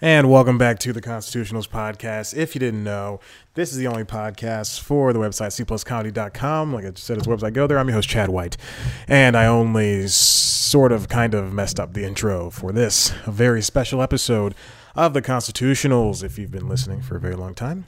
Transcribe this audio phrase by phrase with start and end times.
[0.00, 2.36] And welcome back to the Constitutionals podcast.
[2.36, 3.18] If you didn't know,
[3.54, 6.72] this is the only podcast for the website cpluscomedy.com.
[6.72, 7.52] Like I said, it's a website.
[7.52, 7.80] Go there.
[7.80, 8.56] I'm your host, Chad White.
[9.08, 13.60] And I only sort of kind of messed up the intro for this, a very
[13.60, 14.54] special episode
[14.94, 16.22] of the Constitutionals.
[16.22, 17.86] If you've been listening for a very long time,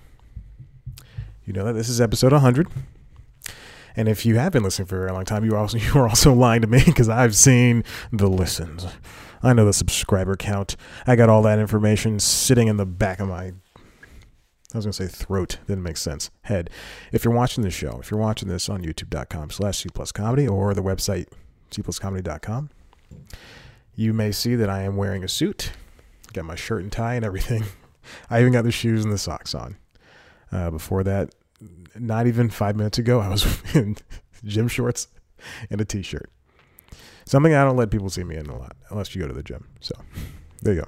[1.44, 2.66] you know that this is episode 100.
[3.94, 5.92] And if you have been listening for a very long time, you are also you
[5.94, 8.88] are also lying to me because I've seen the listens.
[9.42, 10.76] I know the subscriber count.
[11.06, 13.52] I got all that information sitting in the back of my
[14.72, 15.58] I was gonna say throat.
[15.66, 16.30] Didn't make sense.
[16.42, 16.70] Head.
[17.12, 20.46] If you're watching this show, if you're watching this on youtube.com slash C plus comedy
[20.46, 21.26] or the website
[21.72, 22.70] cpluscomedy.com,
[23.94, 25.72] you may see that I am wearing a suit.
[26.32, 27.64] Got my shirt and tie and everything.
[28.30, 29.76] I even got the shoes and the socks on.
[30.52, 31.34] Uh, before that,
[31.96, 33.96] not even five minutes ago, I was in
[34.44, 35.08] gym shorts
[35.68, 36.30] and a t-shirt.
[37.30, 39.44] Something I don't let people see me in a lot, unless you go to the
[39.44, 39.68] gym.
[39.78, 39.94] So
[40.62, 40.80] there you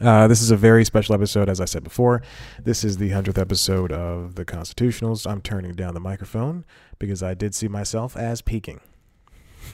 [0.00, 0.08] go.
[0.08, 2.22] Uh, this is a very special episode, as I said before.
[2.62, 5.30] This is the 100th episode of The Constitutionals.
[5.30, 6.64] I'm turning down the microphone
[6.98, 8.80] because I did see myself as peaking.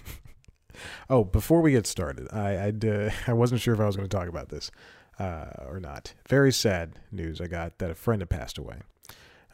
[1.08, 4.08] oh, before we get started, I I'd, uh, I wasn't sure if I was going
[4.08, 4.72] to talk about this
[5.20, 6.14] uh, or not.
[6.28, 8.78] Very sad news I got that a friend had passed away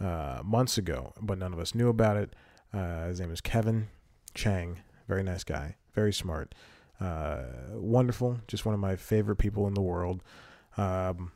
[0.00, 2.34] uh, months ago, but none of us knew about it.
[2.72, 3.88] Uh, his name is Kevin
[4.32, 4.80] Chang.
[5.08, 6.54] Very nice guy very smart,
[7.00, 10.22] uh, wonderful, just one of my favorite people in the world.
[10.76, 11.32] Um,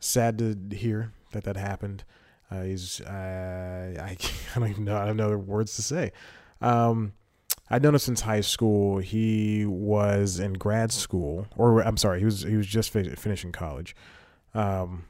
[0.00, 2.04] sad to hear that that happened.
[2.50, 4.16] Uh, he's uh, I
[4.56, 6.12] I don't even know I don't know words to say.
[6.60, 7.14] Um,
[7.70, 8.98] I'd known him since high school.
[8.98, 13.52] He was in grad school, or I'm sorry, he was he was just fi- finishing
[13.52, 13.96] college.
[14.52, 15.04] Um,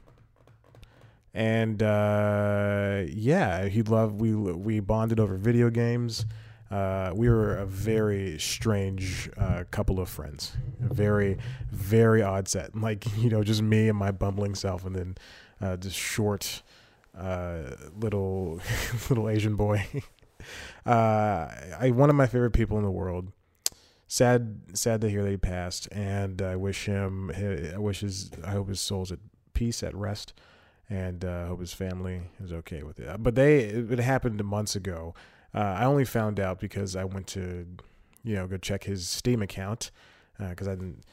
[1.33, 6.25] and uh, yeah, he loved we we bonded over video games.
[6.73, 10.53] Uh, we were a very strange uh, couple of friends.
[10.83, 11.37] A very,
[11.71, 12.71] very odd set.
[12.83, 15.15] Like, you know, just me and my bumbling self, and then
[15.61, 16.63] uh, this short,
[17.15, 18.59] uh, little,
[19.09, 19.85] little Asian boy.
[20.85, 21.47] Uh,
[21.79, 23.31] I one of my favorite people in the world.
[24.09, 27.31] Sad, sad to hear that he passed, and I wish him.
[27.31, 28.29] I wish his.
[28.43, 29.19] I hope his soul's at
[29.53, 30.33] peace, at rest,
[30.89, 33.23] and I hope his family is okay with it.
[33.23, 35.15] But they, it happened months ago
[35.53, 37.65] uh, I only found out because I went to,
[38.23, 39.91] you know, go check his Steam account
[40.39, 41.03] because uh, I didn't.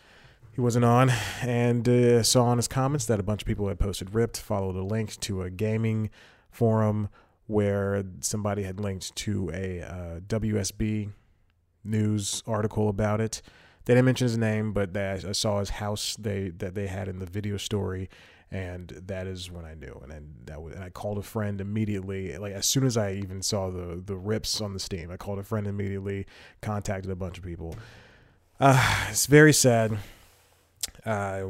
[0.52, 1.10] He wasn't on,
[1.42, 4.38] and uh, saw on his comments that a bunch of people had posted ripped.
[4.38, 6.10] Followed a link to a gaming
[6.50, 7.08] forum
[7.46, 11.10] where somebody had linked to a uh, WSB
[11.84, 13.42] news article about it.
[13.84, 17.08] They didn't mention his name, but they, I saw his house they that they had
[17.08, 18.08] in the video story,
[18.52, 19.98] and that is when I knew.
[20.02, 22.36] And then that was, and I called a friend immediately.
[22.36, 25.38] Like as soon as I even saw the the rips on the Steam, I called
[25.38, 26.26] a friend immediately,
[26.60, 27.76] contacted a bunch of people.
[28.58, 29.98] Uh, it's very sad.
[31.06, 31.44] Uh,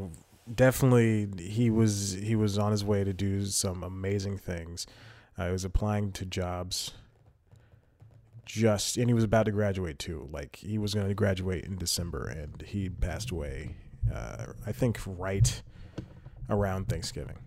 [0.53, 4.87] definitely, he was he was on his way to do some amazing things.
[5.39, 6.93] Uh, he was applying to jobs.
[8.45, 10.29] Just and he was about to graduate too.
[10.33, 13.77] Like he was going to graduate in December, and he passed away.
[14.13, 15.63] Uh, I think right
[16.51, 17.39] around Thanksgiving,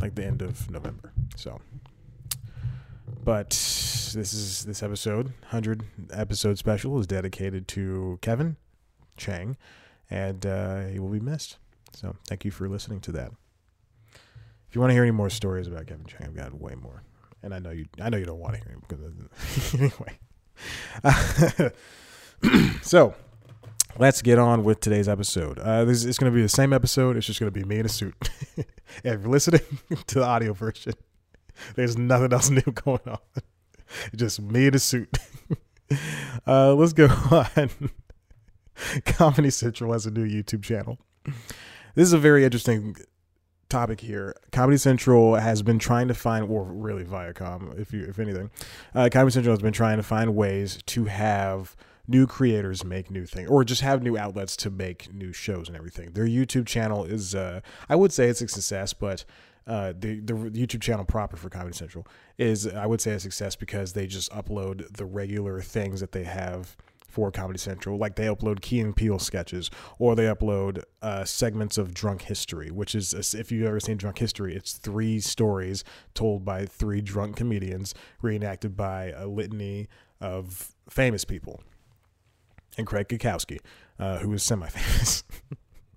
[0.00, 1.12] like the end of November.
[1.36, 1.60] So,
[3.24, 8.56] but this is this episode, hundred episode special, is dedicated to Kevin
[9.16, 9.56] Chang,
[10.10, 11.58] and uh, he will be missed.
[11.92, 13.32] So, thank you for listening to that.
[14.68, 17.02] If you want to hear any more stories about Kevin Chang, I've got way more,
[17.42, 17.86] and I know you.
[18.00, 20.18] I know you don't want to hear him because anyway.
[22.82, 23.14] so
[23.98, 25.58] let's get on with today's episode.
[25.58, 27.16] Uh, this is going to be the same episode.
[27.16, 28.14] It's just going to be me in a suit.
[28.56, 28.68] if
[29.04, 29.60] you're listening
[30.06, 30.94] to the audio version,
[31.74, 33.18] there's nothing else new going on.
[34.12, 35.18] It's just me in a suit.
[36.46, 37.70] uh, let's go on.
[39.04, 40.98] Comedy Central has a new YouTube channel.
[41.94, 42.96] This is a very interesting
[43.68, 44.34] topic here.
[44.52, 48.50] Comedy Central has been trying to find, or really Viacom, if you, if anything,
[48.94, 51.76] uh, Comedy Central has been trying to find ways to have
[52.08, 55.76] new creators make new things or just have new outlets to make new shows and
[55.76, 56.12] everything.
[56.12, 59.24] Their YouTube channel is, uh, I would say it's a success, but
[59.66, 62.06] uh, the the YouTube channel proper for Comedy Central
[62.38, 66.22] is, I would say, a success because they just upload the regular things that they
[66.22, 66.76] have
[67.08, 67.98] for Comedy Central.
[67.98, 72.70] Like they upload Key and Peele sketches, or they upload uh, segments of Drunk History,
[72.70, 75.82] which is if you've ever seen Drunk History, it's three stories
[76.14, 77.92] told by three drunk comedians,
[78.22, 79.88] reenacted by a litany
[80.20, 81.60] of famous people
[82.76, 83.58] and Craig Cackowski,
[83.98, 85.24] uh, who is semi-famous.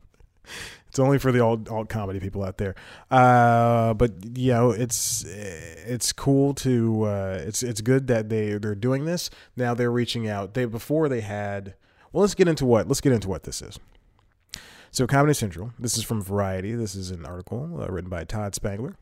[0.87, 2.75] it's only for the alt, alt comedy people out there.
[3.11, 8.75] Uh, but you know, it's it's cool to uh, it's it's good that they they're
[8.75, 9.29] doing this.
[9.55, 10.53] Now they're reaching out.
[10.53, 11.75] They before they had.
[12.11, 13.79] Well, let's get into what let's get into what this is.
[14.91, 16.73] So, Comedy Central, this is from Variety.
[16.73, 18.95] This is an article uh, written by Todd Spangler.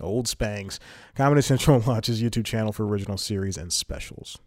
[0.00, 0.78] Old Spangs.
[1.14, 4.38] Comedy Central launches YouTube channel for original series and specials.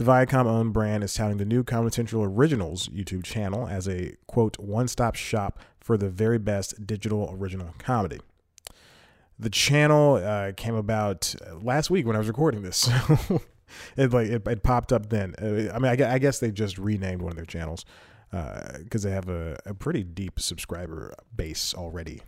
[0.00, 4.16] The Viacom owned brand is touting the new Comedy Central Originals YouTube channel as a
[4.26, 8.18] quote one stop shop for the very best digital original comedy.
[9.38, 12.88] The channel uh, came about last week when I was recording this.
[13.98, 15.34] it like it, it, popped up then.
[15.38, 17.84] Uh, I mean, I, I, guess they just renamed one of their channels
[18.30, 22.22] because uh, they have a, a pretty deep subscriber base already.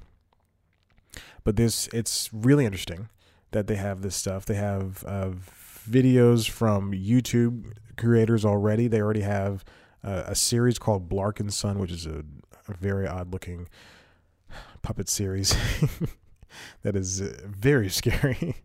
[1.43, 3.09] But this it's really interesting
[3.53, 4.45] that they have this stuff.
[4.45, 5.31] They have uh,
[5.83, 8.89] videos from YouTube creators already.
[8.89, 9.65] They already have
[10.05, 12.25] uh, a series called Blark and Son, which is a,
[12.69, 13.69] a very odd looking
[14.83, 15.57] puppet series
[16.83, 18.57] that is uh, very scary.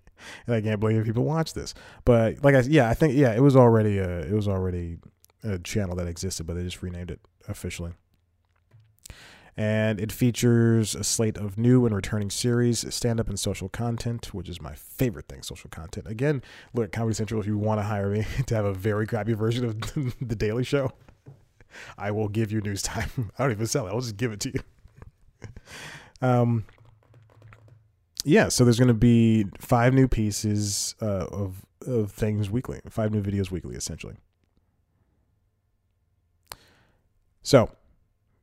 [0.45, 1.73] and I can't believe people watch this.
[2.05, 4.97] But like I yeah, I think yeah, it was already a it was already
[5.43, 7.93] a channel that existed, but they just renamed it officially
[9.57, 14.31] and it features a slate of new and returning series, stand up and social content,
[14.33, 16.05] which is my favorite thing social content.
[16.07, 16.43] Again,
[16.75, 19.33] look at Comedy Central if you want to hire me to have a very crappy
[19.33, 19.79] version of
[20.21, 20.91] The Daily Show.
[21.97, 23.31] I will give you news time.
[23.39, 24.59] I don't even sell it, I'll just give it to you.
[26.21, 26.65] um,
[28.23, 33.11] yeah, so there's going to be five new pieces uh, of, of things weekly, five
[33.11, 34.15] new videos weekly, essentially.
[37.41, 37.71] So,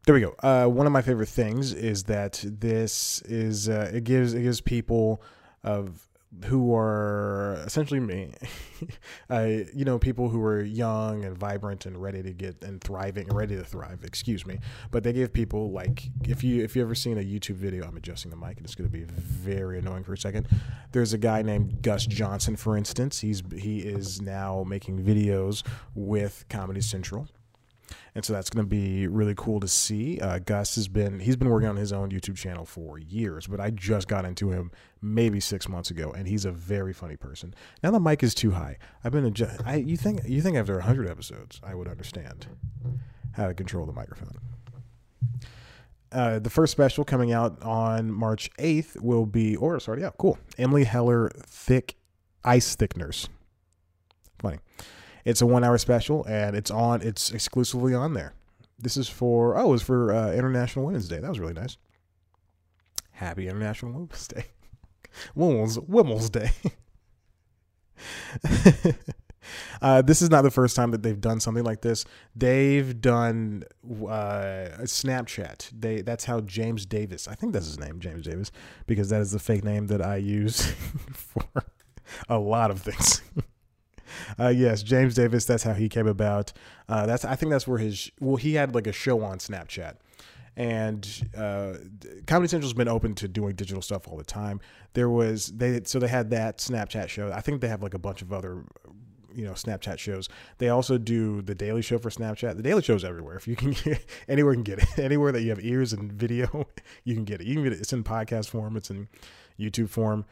[0.06, 0.34] there we go.
[0.42, 4.60] Uh, one of my favorite things is that this is uh, it gives it gives
[4.60, 5.22] people
[5.62, 6.08] of
[6.46, 8.32] who are essentially me,
[9.30, 13.28] uh, you know, people who are young and vibrant and ready to get and thriving
[13.28, 14.00] ready to thrive.
[14.02, 14.58] Excuse me,
[14.90, 17.96] but they give people like if you if you ever seen a YouTube video, I'm
[17.96, 20.48] adjusting the mic and it's going to be very annoying for a second.
[20.92, 23.20] There's a guy named Gus Johnson, for instance.
[23.20, 25.62] He's he is now making videos
[25.94, 27.28] with Comedy Central
[28.14, 30.20] and so that's going to be really cool to see.
[30.20, 33.60] Uh, Gus has been he's been working on his own YouTube channel for years, but
[33.60, 34.70] I just got into him
[35.02, 37.54] maybe six months ago, and he's a very funny person.
[37.82, 38.78] Now the mic is too high.
[39.02, 42.46] I've been adjust- I you think you think after hundred episodes I would understand
[43.32, 44.38] how to control the microphone.
[46.12, 50.16] Uh, the first special coming out on March 8th will be, or already out.
[50.16, 50.38] Cool.
[50.56, 51.96] Emily Heller Thick
[52.44, 53.28] Ice Thickeners.
[55.24, 57.02] It's a one hour special and it's on.
[57.02, 58.34] It's exclusively on there.
[58.78, 61.18] This is for oh, it was for uh, International Women's Day.
[61.18, 61.76] That was really nice.
[63.12, 64.46] Happy International Women's Day.
[65.34, 66.50] Women's Women's Day.
[69.82, 72.04] uh, this is not the first time that they've done something like this.
[72.34, 75.70] They've done uh, Snapchat.
[75.78, 77.28] They that's how James Davis.
[77.28, 78.50] I think that's his name, James Davis,
[78.86, 80.66] because that is the fake name that I use
[81.12, 81.44] for
[82.28, 83.22] a lot of things.
[84.38, 85.44] Uh, yes, James Davis.
[85.44, 86.52] That's how he came about.
[86.88, 89.94] Uh, that's I think that's where his well he had like a show on Snapchat,
[90.56, 91.74] and uh,
[92.26, 94.60] Comedy Central's been open to doing digital stuff all the time.
[94.94, 97.32] There was they so they had that Snapchat show.
[97.32, 98.64] I think they have like a bunch of other
[99.34, 100.28] you know Snapchat shows.
[100.58, 102.56] They also do the Daily Show for Snapchat.
[102.56, 103.36] The Daily Show's everywhere.
[103.36, 104.98] If you can get anywhere, you can get it.
[105.04, 106.66] Anywhere that you have ears and video,
[107.04, 107.46] you can get it.
[107.46, 107.80] You can get it.
[107.80, 108.76] It's in podcast form.
[108.76, 109.08] It's in
[109.58, 110.24] YouTube form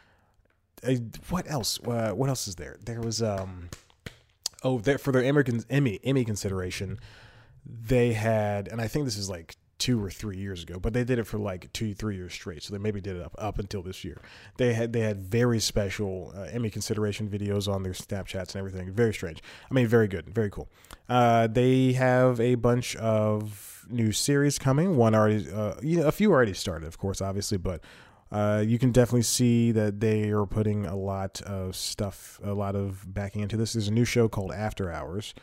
[0.87, 0.95] uh,
[1.29, 1.79] what else?
[1.81, 2.77] Uh, what else is there?
[2.85, 3.71] There was um,
[4.65, 6.99] oh, for their American Emmy Emmy consideration,
[7.65, 11.03] they had, and I think this is like two or three years ago, but they
[11.03, 12.63] did it for like two, three years straight.
[12.63, 14.21] So they maybe did it up up until this year.
[14.57, 18.93] They had they had very special uh, Emmy consideration videos on their Snapchats and everything.
[18.93, 19.43] Very strange.
[19.71, 20.69] I mean, very good, very cool.
[21.09, 24.97] Uh, they have a bunch of new series coming.
[24.97, 27.81] One already, uh, you know, a few already started, of course, obviously, but
[28.33, 32.75] uh, you can definitely see that they are putting a lot of stuff, a lot
[32.75, 33.75] of backing into this.
[33.75, 35.35] There's a new show called After Hours,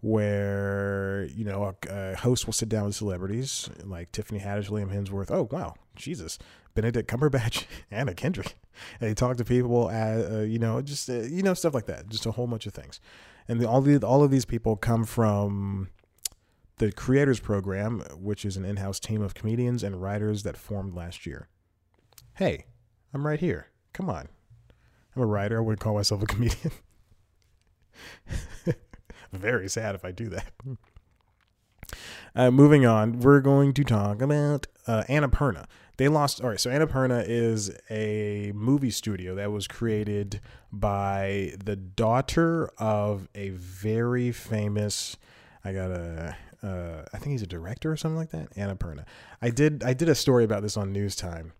[0.00, 4.90] where you know a, a host will sit down with celebrities like Tiffany Haddish, Liam
[4.90, 5.30] Hemsworth.
[5.30, 6.38] Oh wow, Jesus,
[6.74, 8.56] Benedict Cumberbatch, Anna Kendrick,
[8.98, 11.86] and they talk to people, at, uh, you know, just uh, you know stuff like
[11.86, 12.98] that, just a whole bunch of things.
[13.46, 15.90] And the, all the all of these people come from
[16.78, 21.26] the Creators Program, which is an in-house team of comedians and writers that formed last
[21.26, 21.48] year.
[22.38, 22.66] Hey,
[23.12, 23.66] I'm right here.
[23.92, 24.28] Come on.
[25.16, 25.58] I'm a writer.
[25.58, 26.70] I wouldn't call myself a comedian.
[29.32, 30.52] Very sad if I do that.
[32.36, 35.64] Uh, moving on, we're going to talk about uh, Annapurna.
[35.96, 36.40] They lost.
[36.40, 40.40] All right, so Annapurna is a movie studio that was created
[40.70, 45.16] by the daughter of a very famous.
[45.64, 46.36] I got a.
[46.62, 48.54] Uh, I think he's a director or something like that.
[48.54, 49.06] Annapurna.
[49.42, 49.82] I did.
[49.82, 51.52] I did a story about this on News Time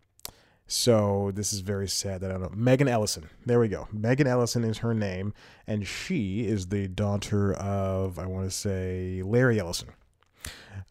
[0.71, 2.51] so this is very sad that I don't know.
[2.55, 3.31] Megan Ellison.
[3.47, 3.89] There we go.
[3.91, 5.33] Megan Ellison is her name,
[5.67, 9.89] and she is the daughter of I want to say Larry Ellison.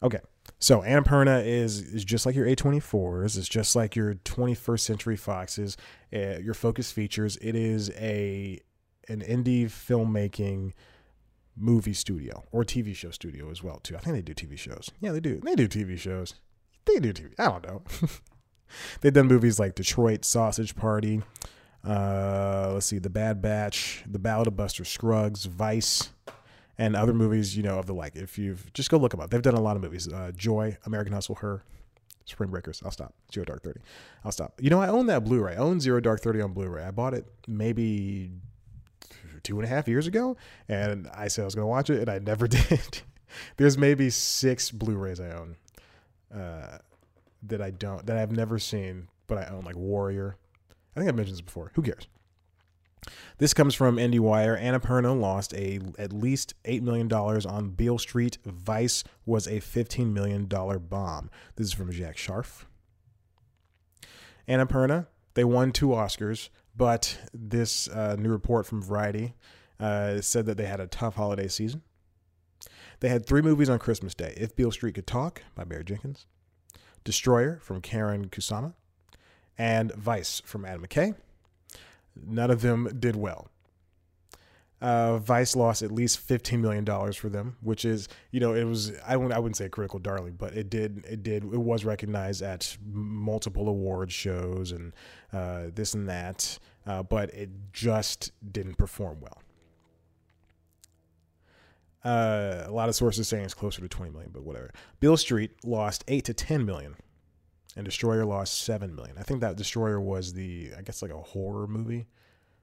[0.02, 0.18] Okay,
[0.58, 3.38] So Annapurna is is just like your A24s.
[3.38, 5.76] It's just like your 21st Century Foxes.
[6.12, 7.36] Uh, your Focus Features.
[7.40, 8.58] It is a
[9.08, 10.72] an indie filmmaking
[11.56, 13.96] movie studio or TV show studio as well too.
[13.96, 14.90] I think they do TV shows.
[15.00, 15.40] Yeah, they do.
[15.42, 16.34] They do TV shows.
[16.84, 17.32] They do TV.
[17.38, 17.82] I don't know.
[19.00, 21.22] They've done movies like Detroit Sausage Party.
[21.86, 26.10] Uh, let's see, The Bad Batch, The Ballad of Buster Scruggs, Vice
[26.76, 28.14] and other movies, you know, of the like.
[28.16, 30.08] If you've just go look them up, they've done a lot of movies.
[30.08, 31.62] Uh, Joy, American Hustle, Her,
[32.24, 32.82] Spring Breakers.
[32.84, 33.14] I'll stop.
[33.32, 33.80] Zero Dark Thirty.
[34.24, 34.60] I'll stop.
[34.60, 35.54] You know, I own that Blu-ray.
[35.54, 36.84] I own Zero Dark Thirty on Blu-ray.
[36.84, 38.30] I bought it maybe
[39.42, 40.36] two and a half years ago,
[40.68, 43.00] and I said I was going to watch it, and I never did.
[43.56, 45.56] There's maybe six Blu-rays I own
[46.34, 46.78] uh,
[47.42, 50.36] that I don't that I've never seen, but I own like Warrior.
[50.96, 51.70] I think I mentioned this before.
[51.74, 52.08] Who cares?
[53.38, 54.60] This comes from IndieWire.
[54.60, 58.38] Annapurna lost a at least $8 million on Beale Street.
[58.44, 61.30] Vice was a $15 million bomb.
[61.56, 62.66] This is from Zack Sharf.
[64.48, 69.34] Annapurna, they won two Oscars, but this uh, new report from Variety
[69.78, 71.82] uh, said that they had a tough holiday season.
[73.00, 76.26] They had three movies on Christmas Day If Beale Street Could Talk by Barry Jenkins,
[77.04, 78.74] Destroyer from Karyn Kusama,
[79.56, 81.14] and Vice from Adam McKay.
[82.16, 83.48] None of them did well.
[84.80, 88.62] Uh, Vice lost at least fifteen million dollars for them, which is you know it
[88.64, 91.60] was I wouldn't I wouldn't say a critical darling, but it did it did it
[91.60, 94.92] was recognized at multiple award shows and
[95.32, 99.42] uh, this and that, uh, but it just didn't perform well.
[102.04, 104.72] Uh, a lot of sources saying it's closer to 20 million, but whatever.
[105.00, 106.94] Beale Street lost 8 to 10 million
[107.78, 109.16] and Destroyer lost seven million.
[109.18, 112.06] I think that Destroyer was the I guess like a horror movie,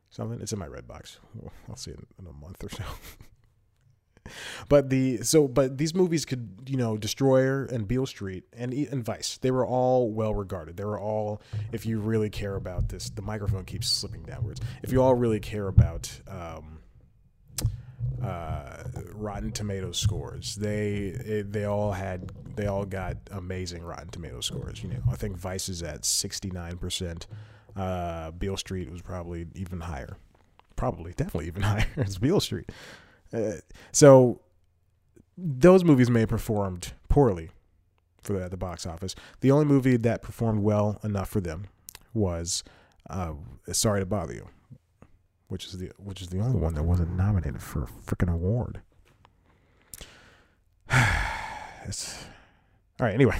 [0.09, 0.39] something.
[0.41, 1.19] It's in my red box.
[1.69, 2.83] I'll see it in a month or so.
[4.69, 9.05] but the so but these movies could you know Destroyer and Beale Street and and
[9.05, 10.75] Vice they were all well regarded.
[10.75, 13.09] They were all if you really care about this.
[13.09, 14.59] The microphone keeps slipping downwards.
[14.83, 16.11] If you all really care about.
[16.27, 16.79] Um,
[18.23, 18.83] uh,
[19.13, 20.55] Rotten Tomatoes scores.
[20.55, 24.81] They they all had they all got amazing Rotten Tomatoes scores.
[24.83, 27.27] You know, I think Vice is at sixty nine percent.
[27.75, 30.17] Uh, Beale Street was probably even higher.
[30.75, 31.87] Probably, definitely even higher.
[31.97, 32.71] it's Beale Street.
[33.33, 33.53] Uh,
[33.91, 34.41] so
[35.37, 37.49] those movies may have performed poorly
[38.23, 39.15] for the, at the box office.
[39.41, 41.67] The only movie that performed well enough for them
[42.13, 42.63] was
[43.09, 43.33] uh,
[43.71, 44.47] Sorry to Bother You
[45.47, 48.81] which is the which is the only one that wasn't nominated for a freaking award.
[51.85, 52.25] it's,
[52.99, 53.13] all right.
[53.13, 53.37] Anyway,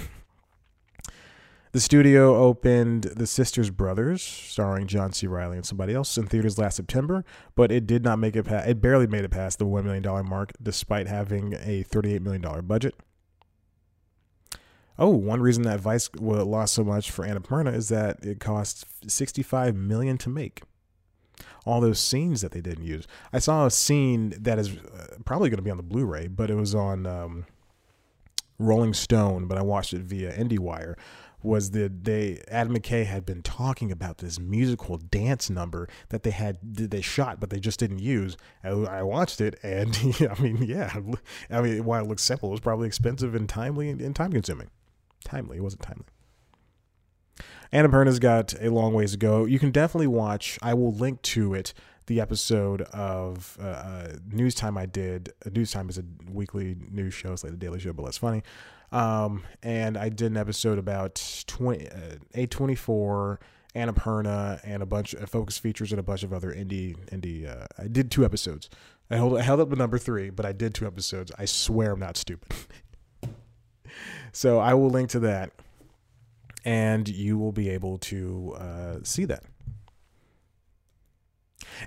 [1.72, 5.26] the studio opened The Sisters Brothers, starring John C.
[5.26, 8.68] Reilly and somebody else, in theaters last September, but it did not make it past.
[8.68, 12.42] It barely made it past the one million dollar mark, despite having a thirty-eight million
[12.42, 12.94] dollar budget.
[14.98, 19.74] Oh, one reason that Vice lost so much for Annapurna is that it cost sixty-five
[19.76, 20.62] million to make
[21.66, 23.06] all those scenes that they didn't use.
[23.32, 26.48] I saw a scene that is uh, probably going to be on the Blu-ray, but
[26.48, 27.44] it was on um,
[28.58, 30.94] Rolling Stone, but I watched it via IndieWire.
[31.42, 36.30] Was that they Adam McKay had been talking about this musical dance number that they
[36.30, 38.36] had they shot, but they just didn't use.
[38.64, 39.96] I, watched it, and
[40.30, 40.98] I mean, yeah,
[41.50, 44.70] I mean, while it looks simple, it was probably expensive and timely and time consuming.
[45.24, 46.06] Timely, it wasn't timely.
[47.76, 49.44] Annapurna's got a long ways to go.
[49.44, 50.58] You can definitely watch.
[50.62, 51.74] I will link to it.
[52.06, 55.34] The episode of uh, uh, News Time I did.
[55.44, 57.34] Uh, news Time is a weekly news show.
[57.34, 58.42] It's like the Daily Show, but less funny.
[58.92, 61.92] Um, and I did an episode about 20, uh,
[62.34, 63.38] A24,
[63.74, 67.46] Annapurna, and a bunch of focus features and a bunch of other indie indie.
[67.46, 68.70] Uh, I did two episodes.
[69.10, 71.30] I held, I held up the number three, but I did two episodes.
[71.38, 72.54] I swear I'm not stupid.
[74.32, 75.52] so I will link to that
[76.66, 79.44] and you will be able to uh, see that.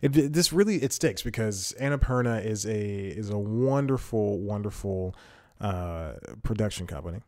[0.01, 5.15] It, this really it sticks because Annapurna is a is a wonderful wonderful
[5.59, 7.19] uh, production company.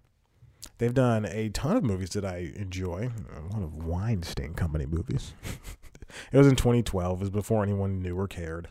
[0.77, 3.10] They've done a ton of movies that I enjoy.
[3.36, 5.34] A lot of Weinstein Company movies.
[6.31, 7.17] it was in 2012.
[7.17, 8.70] It was before anyone knew or cared.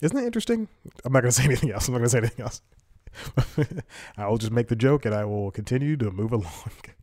[0.00, 0.68] Isn't that interesting?
[1.04, 1.88] I'm not going to say anything else.
[1.88, 2.62] I'm not going to say anything else.
[4.16, 6.70] I will just make the joke and I will continue to move along.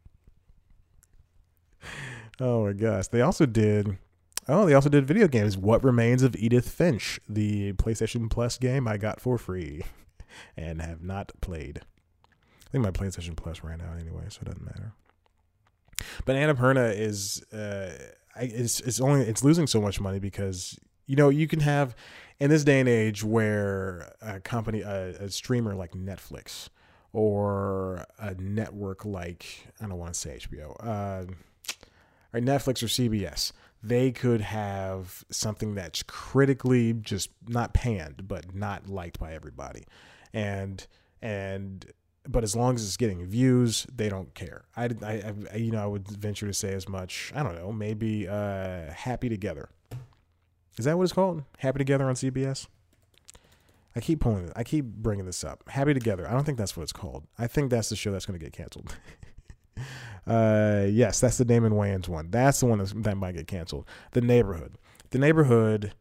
[2.39, 3.07] Oh my gosh.
[3.07, 3.97] They also did
[4.49, 5.57] Oh, they also did video games.
[5.57, 9.83] What Remains of Edith Finch, the PlayStation Plus game I got for free
[10.57, 11.81] and have not played.
[12.65, 14.93] I think my PlayStation Plus ran out anyway, so it doesn't matter.
[16.25, 17.93] But Annapurna is uh
[18.39, 21.95] it's it's only it's losing so much money because you know, you can have
[22.39, 26.69] in this day and age where a company a, a streamer like Netflix
[27.13, 31.31] or a network like I don't want to say HBO, uh,
[32.37, 33.51] or Netflix or CBS,
[33.83, 39.85] they could have something that's critically just not panned, but not liked by everybody,
[40.33, 40.87] and
[41.21, 41.85] and
[42.27, 44.65] but as long as it's getting views, they don't care.
[44.75, 47.31] I, I, I, you know, I would venture to say as much.
[47.33, 49.69] I don't know, maybe uh, Happy Together.
[50.77, 51.43] Is that what it's called?
[51.59, 52.67] Happy Together on CBS.
[53.95, 54.51] I keep pulling.
[54.55, 55.63] I keep bringing this up.
[55.69, 56.27] Happy Together.
[56.27, 57.23] I don't think that's what it's called.
[57.39, 58.95] I think that's the show that's going to get canceled.
[60.27, 62.29] uh, yes, that's the Damon Wayans one.
[62.29, 63.85] That's the one that might get canceled.
[64.11, 64.77] The Neighborhood.
[65.11, 65.93] The Neighborhood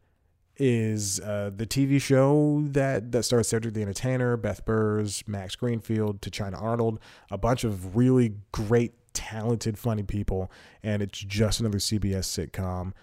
[0.57, 6.21] is uh, the TV show that that stars Cedric the Entertainer, Beth Behrs, Max Greenfield,
[6.21, 6.99] Tichina Arnold,
[7.31, 10.51] a bunch of really great, talented, funny people,
[10.83, 12.93] and it's just another CBS sitcom.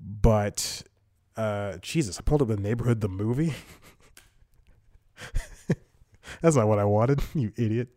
[0.00, 0.82] But
[1.36, 3.54] uh, Jesus, I pulled up the neighborhood, the movie.
[6.40, 7.88] That's not what I wanted, you idiot.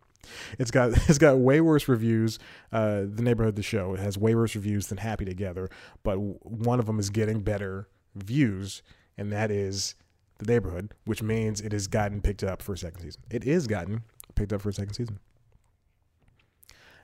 [0.58, 2.38] It's got it's got way worse reviews.
[2.72, 5.68] Uh, the neighborhood, the show, it has way worse reviews than Happy Together,
[6.02, 8.82] but one of them is getting better views,
[9.16, 9.94] and that is
[10.38, 13.22] the neighborhood, which means it has gotten picked up for a second season.
[13.30, 14.02] It is gotten
[14.34, 15.18] picked up for a second season,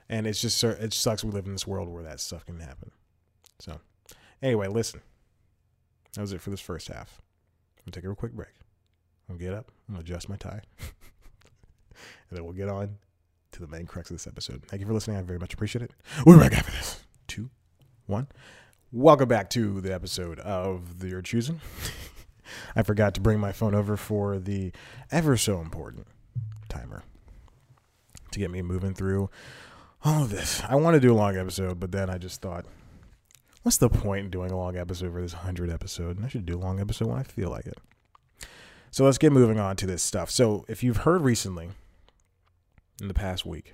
[0.09, 2.91] and it's just it sucks we live in this world where that stuff can happen.
[3.59, 3.79] So,
[4.41, 5.01] anyway, listen.
[6.13, 7.21] That was it for this first half.
[7.77, 8.53] I'm gonna take a quick break.
[9.29, 9.71] I'll get up.
[9.87, 10.89] I'm gonna adjust my tie, and
[12.31, 12.97] then we'll get on
[13.55, 14.63] to the main crux of this episode.
[14.67, 15.15] Thank you for listening.
[15.15, 15.91] I very much appreciate it.
[16.25, 17.03] We're back after this.
[17.25, 17.49] Two,
[18.05, 18.27] one.
[18.91, 21.61] Welcome back to the episode of the Your Choosing.
[22.75, 24.73] I forgot to bring my phone over for the
[25.09, 26.05] ever so important
[26.67, 27.03] timer
[28.31, 29.29] to get me moving through
[30.03, 30.61] all of this.
[30.67, 32.65] I want to do a long episode, but then I just thought,
[33.63, 36.17] what's the point in doing a long episode for this 100 episode?
[36.17, 37.77] And I should do a long episode when I feel like it.
[38.91, 40.29] So let's get moving on to this stuff.
[40.29, 41.69] So, if you've heard recently,
[43.01, 43.73] in the past week,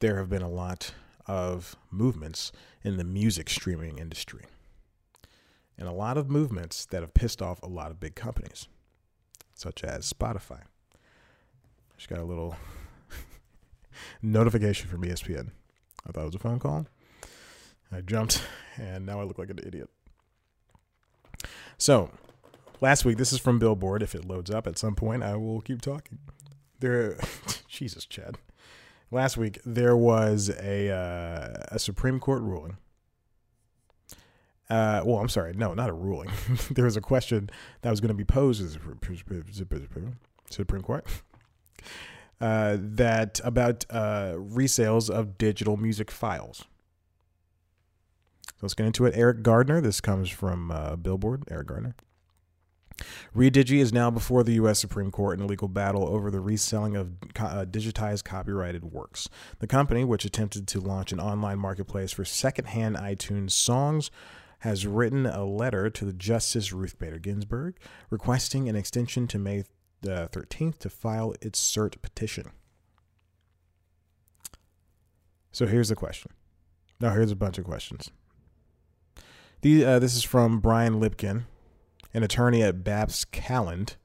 [0.00, 0.92] there have been a lot
[1.26, 4.44] of movements in the music streaming industry.
[5.76, 8.66] And a lot of movements that have pissed off a lot of big companies,
[9.54, 10.62] such as Spotify.
[11.96, 12.56] Just got a little
[14.22, 15.50] notification from ESPN.
[16.06, 16.86] I thought it was a phone call.
[17.92, 18.42] I jumped,
[18.76, 19.88] and now I look like an idiot.
[21.76, 22.10] So,
[22.80, 24.02] last week, this is from Billboard.
[24.02, 26.18] If it loads up at some point, I will keep talking.
[26.80, 27.18] There,
[27.68, 28.38] Jesus, Chad
[29.10, 32.76] last week there was a uh, a Supreme Court ruling.
[34.70, 36.30] Uh, well, I'm sorry, no, not a ruling.
[36.70, 37.48] there was a question
[37.80, 40.12] that was going to be posed to the
[40.50, 41.06] Supreme Court
[42.40, 46.66] uh, that about uh, resales of digital music files.
[48.46, 49.14] So let's get into it.
[49.14, 49.80] Eriq Gardner.
[49.80, 51.46] This comes from uh, Billboard.
[51.46, 51.94] Eriq Gardner.
[53.34, 54.78] Redigi is now before the U.S.
[54.78, 59.28] Supreme Court in a legal battle over the reselling of uh, digitized copyrighted works.
[59.60, 64.10] The company, which attempted to launch an online marketplace for secondhand iTunes songs,
[64.60, 67.76] has written a letter to the Justice Ruth Bader Ginsburg
[68.10, 69.64] requesting an extension to May
[70.04, 72.50] uh, 13th to file its cert petition.
[75.52, 76.32] So here's the question.
[77.00, 78.10] Now, here's a bunch of questions.
[79.62, 81.44] The, uh, this is from Brian Lipkin,
[82.14, 83.96] an attorney at Babst Calland,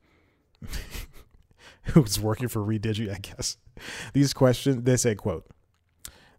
[1.93, 3.57] who's working for Redigi, I guess.
[4.13, 5.45] These questions, they say, quote,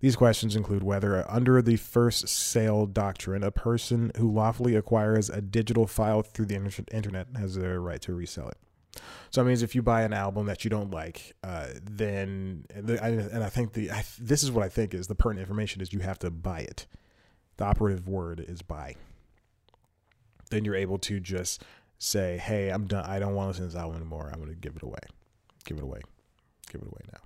[0.01, 5.41] these questions include whether, under the first sale doctrine, a person who lawfully acquires a
[5.41, 8.59] digital file through the internet has the right to resell it.
[9.31, 13.43] So that means if you buy an album that you don't like, uh, then and
[13.43, 16.01] I think the I, this is what I think is the pertinent information is you
[16.01, 16.87] have to buy it.
[17.57, 18.97] The operative word is buy
[20.51, 21.63] then you're able to just
[21.99, 23.05] say, "Hey, I'm done.
[23.05, 24.31] I don't want to listen to this album anymore.
[24.33, 24.99] I'm going to give it away.
[25.65, 26.01] Give it away.
[26.71, 27.21] Give it away now."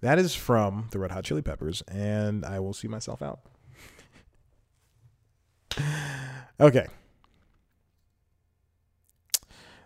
[0.00, 3.40] That is from the Red Hot Chili Peppers, and I will see myself out.
[6.60, 6.86] okay.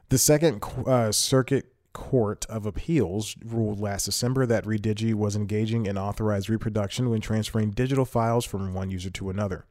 [0.08, 5.96] The Second uh, Circuit Court of Appeals ruled last December that Redigi was engaging in
[5.96, 9.66] authorized reproduction when transferring digital files from one user to another.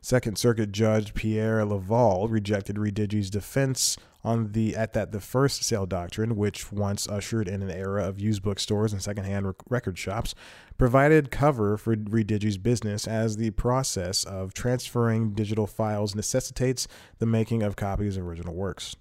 [0.00, 5.86] Second Circuit Judge Pierre Leval rejected Redigi's defense on the at that the first sale
[5.86, 10.34] doctrine, which once ushered in an era of used bookstores and secondhand rec- record shops,
[10.76, 17.62] provided cover for Redigi's business as the process of transferring digital files necessitates the making
[17.62, 18.96] of copies of original works.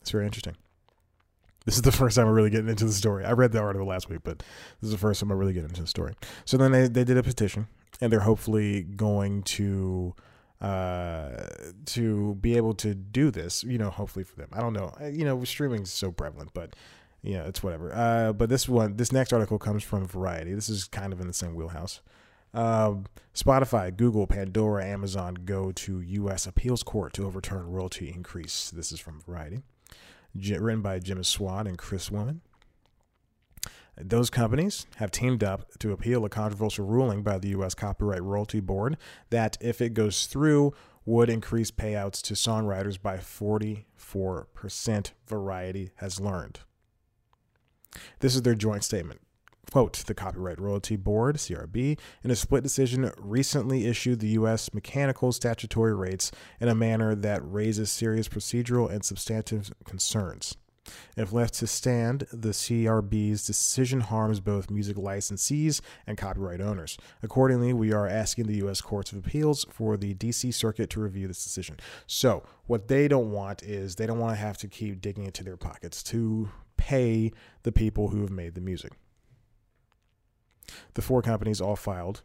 [0.00, 0.56] It's very interesting.
[1.64, 3.24] This is the first time I'm really getting into the story.
[3.24, 5.68] I read the article last week, but this is the first time I'm really getting
[5.68, 6.14] into the story.
[6.44, 7.68] So then they, they did a petition,
[8.00, 10.14] and they're hopefully going to
[10.60, 11.48] uh,
[11.86, 13.64] to be able to do this.
[13.64, 14.48] You know, hopefully for them.
[14.52, 14.92] I don't know.
[15.02, 16.74] You know, streaming is so prevalent, but
[17.22, 17.94] yeah, it's whatever.
[17.94, 20.54] Uh, but this one, this next article comes from Variety.
[20.54, 22.00] This is kind of in the same wheelhouse.
[22.54, 26.46] Um, Spotify, Google, Pandora, Amazon go to U.S.
[26.46, 28.70] appeals court to overturn royalty increase.
[28.70, 29.62] This is from Variety,
[30.34, 32.40] written by Jem Aswad and Chris Willman.
[33.96, 37.74] Those companies have teamed up to appeal a controversial ruling by the U.S.
[37.74, 38.96] Copyright Royalty Board
[39.30, 40.72] that, if it goes through,
[41.04, 46.60] would increase payouts to songwriters by 44%, Variety has learned.
[48.20, 49.20] This is their joint statement.
[49.70, 54.74] Quote, the Copyright Royalty Board, CRB, in a split decision recently issued the U.S.
[54.74, 60.56] mechanical statutory rates in a manner that raises serious procedural and substantive concerns.
[61.16, 66.98] If left to stand, the CRB's decision harms both music licensees and copyright owners.
[67.22, 68.80] Accordingly, we are asking the U.S.
[68.80, 70.50] Courts of Appeals for the D.C.
[70.50, 71.78] Circuit to review this decision.
[72.06, 75.44] So, what they don't want is they don't want to have to keep digging into
[75.44, 78.92] their pockets to pay the people who have made the music.
[80.94, 82.22] The four companies all filed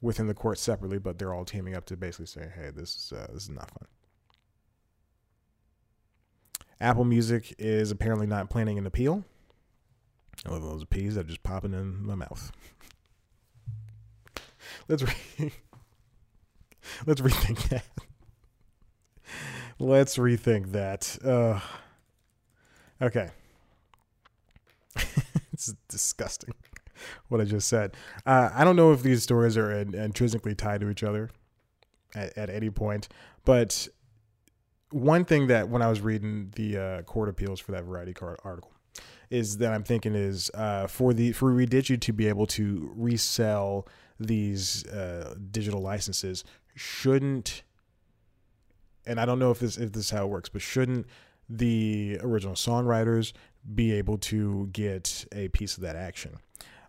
[0.00, 3.12] within the court separately, but they're all teaming up to basically say, "Hey, this is
[3.12, 3.88] uh, this is not fun."
[6.80, 9.24] Apple Music is apparently not planning an appeal.
[10.46, 12.52] I love those peas that are just popping in my mouth.
[14.88, 15.52] let's re-
[17.06, 17.84] let's rethink that.
[19.80, 21.18] let's rethink that.
[21.24, 21.58] Uh,
[23.02, 23.30] okay,
[25.52, 26.54] it's disgusting
[27.28, 27.96] what I just said.
[28.26, 31.30] Uh, I don't know if these stories are in, intrinsically tied to each other
[32.14, 33.08] at, at any point,
[33.44, 33.88] but
[34.90, 38.38] one thing that when I was reading the uh, court appeals for that Variety card
[38.44, 38.72] article
[39.30, 43.86] is that I'm thinking is uh, for the for Redigi to be able to resell
[44.18, 47.62] these uh, digital licenses shouldn't
[49.08, 51.06] and I don't know if this if this is how it works, but shouldn't
[51.48, 53.32] the original songwriters
[53.74, 56.36] be able to get a piece of that action?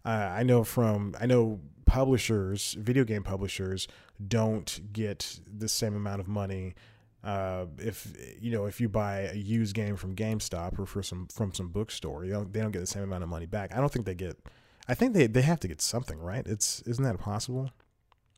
[0.06, 3.88] Uh, I know from I know publishers, video game publishers,
[4.26, 6.76] don't get the same amount of money
[7.24, 8.08] uh, if
[8.40, 11.68] you know if you buy a used game from GameStop or for some from some
[11.68, 13.76] bookstore, you know they don't get the same amount of money back.
[13.76, 14.38] I don't think they get.
[14.88, 16.46] I think they, they have to get something, right?
[16.48, 17.72] It's isn't that possible?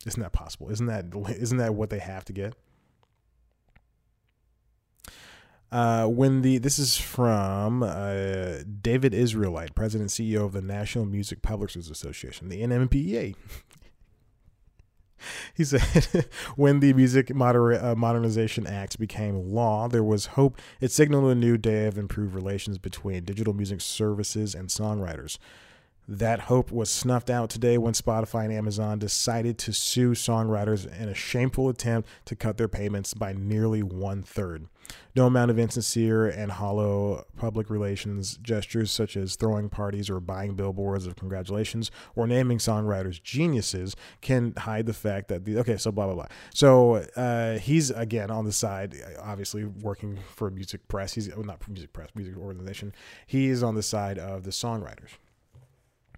[0.06, 0.72] Isn't that possible?
[0.72, 2.56] Isn't that isn't that what they have to get?
[5.72, 11.42] Uh, when the this is from uh, David Israelite, President CEO of the National Music
[11.42, 13.36] Publishers Association, the NMPA.
[15.54, 20.92] He said, when the Music Moder- uh, Modernization Act became law, there was hope it
[20.92, 25.38] signaled a new day of improved relations between digital music services and songwriters.
[26.08, 31.08] That hope was snuffed out today when Spotify and Amazon decided to sue songwriters in
[31.08, 34.68] a shameful attempt to cut their payments by nearly one third.
[35.16, 40.56] No amount of insincere and hollow public relations gestures, such as throwing parties or buying
[40.56, 45.92] billboards of congratulations or naming songwriters geniuses, can hide the fact that the okay, so
[45.92, 46.28] blah blah blah.
[46.54, 51.14] So uh, he's again on the side, obviously working for music press.
[51.14, 52.94] He's well, not music press, music organization.
[53.28, 55.12] He is on the side of the songwriters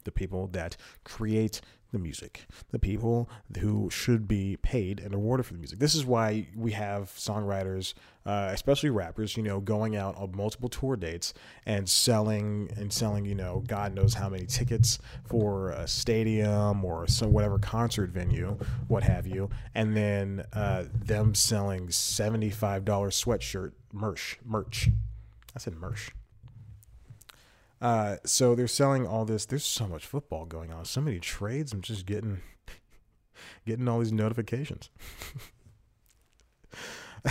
[0.03, 1.61] the people that create
[1.93, 3.29] the music, the people
[3.59, 5.79] who should be paid and rewarded for the music.
[5.79, 7.93] This is why we have songwriters,
[8.25, 11.33] uh, especially rappers, you know, going out on multiple tour dates
[11.65, 17.07] and selling and selling, you know, God knows how many tickets for a stadium or
[17.07, 23.09] some whatever concert venue, what have you, and then uh, them selling seventy five dollar
[23.09, 24.89] sweatshirt merch merch.
[25.55, 26.09] I said merch.
[27.83, 29.45] Uh, so they're selling all this.
[29.45, 30.85] There's so much football going on.
[30.85, 31.73] So many trades.
[31.73, 32.39] I'm just getting
[33.67, 34.89] getting all these notifications.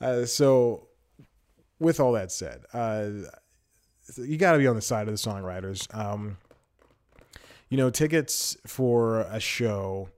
[0.00, 0.88] uh, so,
[1.78, 3.10] with all that said, uh,
[4.16, 5.94] you got to be on the side of the songwriters.
[5.94, 6.38] Um,
[7.68, 10.08] you know, tickets for a show.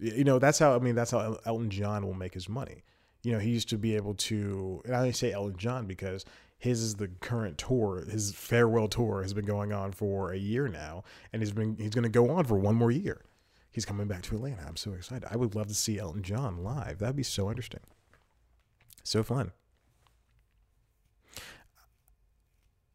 [0.00, 0.74] You know, that's how.
[0.74, 2.82] I mean, that's how Elton John will make his money.
[3.24, 4.80] You know, he used to be able to.
[4.86, 6.24] And I only say Elton John because
[6.58, 8.04] his is the current tour.
[8.10, 11.90] His farewell tour has been going on for a year now, and he's been he's
[11.90, 13.22] going to go on for one more year.
[13.70, 14.64] He's coming back to Atlanta.
[14.66, 15.28] I'm so excited.
[15.30, 16.98] I would love to see Elton John live.
[17.00, 17.80] That'd be so interesting.
[19.02, 19.52] So fun.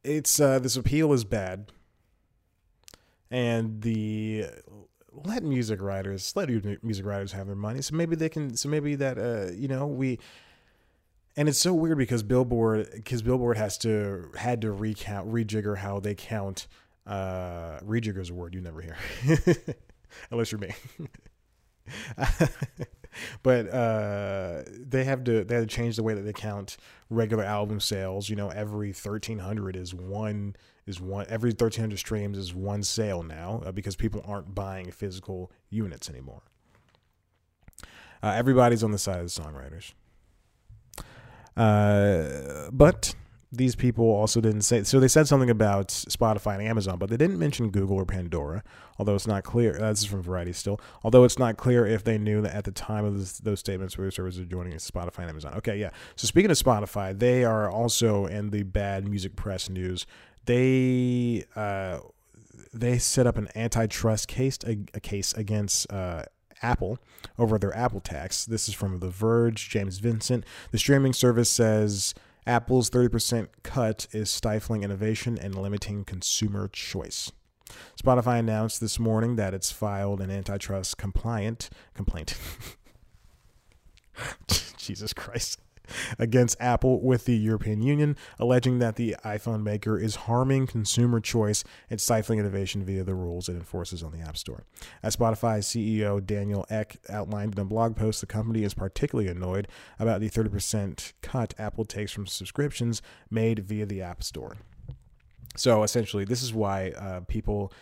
[0.03, 1.71] It's uh, this appeal is bad,
[3.29, 4.45] and the
[5.11, 6.49] let music writers let
[6.83, 7.81] music writers have their money.
[7.81, 8.55] So maybe they can.
[8.55, 10.19] So maybe that uh, you know we
[11.39, 15.99] and it's so weird because Billboard because Billboard has to had to recount rejigger how
[15.99, 16.67] they count
[17.07, 18.97] uh rejigger is a word you never hear
[20.31, 20.75] unless you're me
[23.43, 26.77] but uh, they have to they have to change the way that they count
[27.09, 28.29] regular album sales.
[28.29, 32.83] You know, every thirteen hundred is one is one every thirteen hundred streams is one
[32.83, 36.43] sale now uh, because people aren't buying physical units anymore.
[38.21, 39.93] Uh, everybody's on the side of the songwriters.
[41.59, 43.13] Uh, but
[43.51, 47.17] these people also didn't say so they said something about spotify and amazon but they
[47.17, 48.63] didn't mention google or pandora
[48.99, 52.03] although it's not clear uh, this is from variety still although it's not clear if
[52.03, 55.19] they knew that at the time of this, those statements where services are joining spotify
[55.19, 55.53] and amazon.
[55.55, 55.89] Okay yeah.
[56.15, 60.05] So speaking of spotify they are also in the bad music press news.
[60.45, 61.99] They uh,
[62.73, 66.23] they set up an antitrust case a, a case against uh,
[66.61, 66.99] Apple
[67.37, 68.45] over their Apple tax.
[68.45, 70.45] This is from The Verge, James Vincent.
[70.71, 72.13] The streaming service says
[72.45, 77.31] Apple's 30% cut is stifling innovation and limiting consumer choice.
[78.01, 82.35] Spotify announced this morning that it's filed an antitrust compliant complaint.
[84.77, 85.59] Jesus Christ
[86.17, 91.63] against Apple with the European Union, alleging that the iPhone maker is harming consumer choice
[91.89, 94.63] and stifling innovation via the rules it enforces on the App Store.
[95.03, 99.67] As Spotify CEO Daniel Ek outlined in a blog post, the company is particularly annoyed
[99.97, 104.57] about the 30% cut Apple takes from subscriptions made via the App Store.
[105.55, 107.73] So essentially, this is why uh, people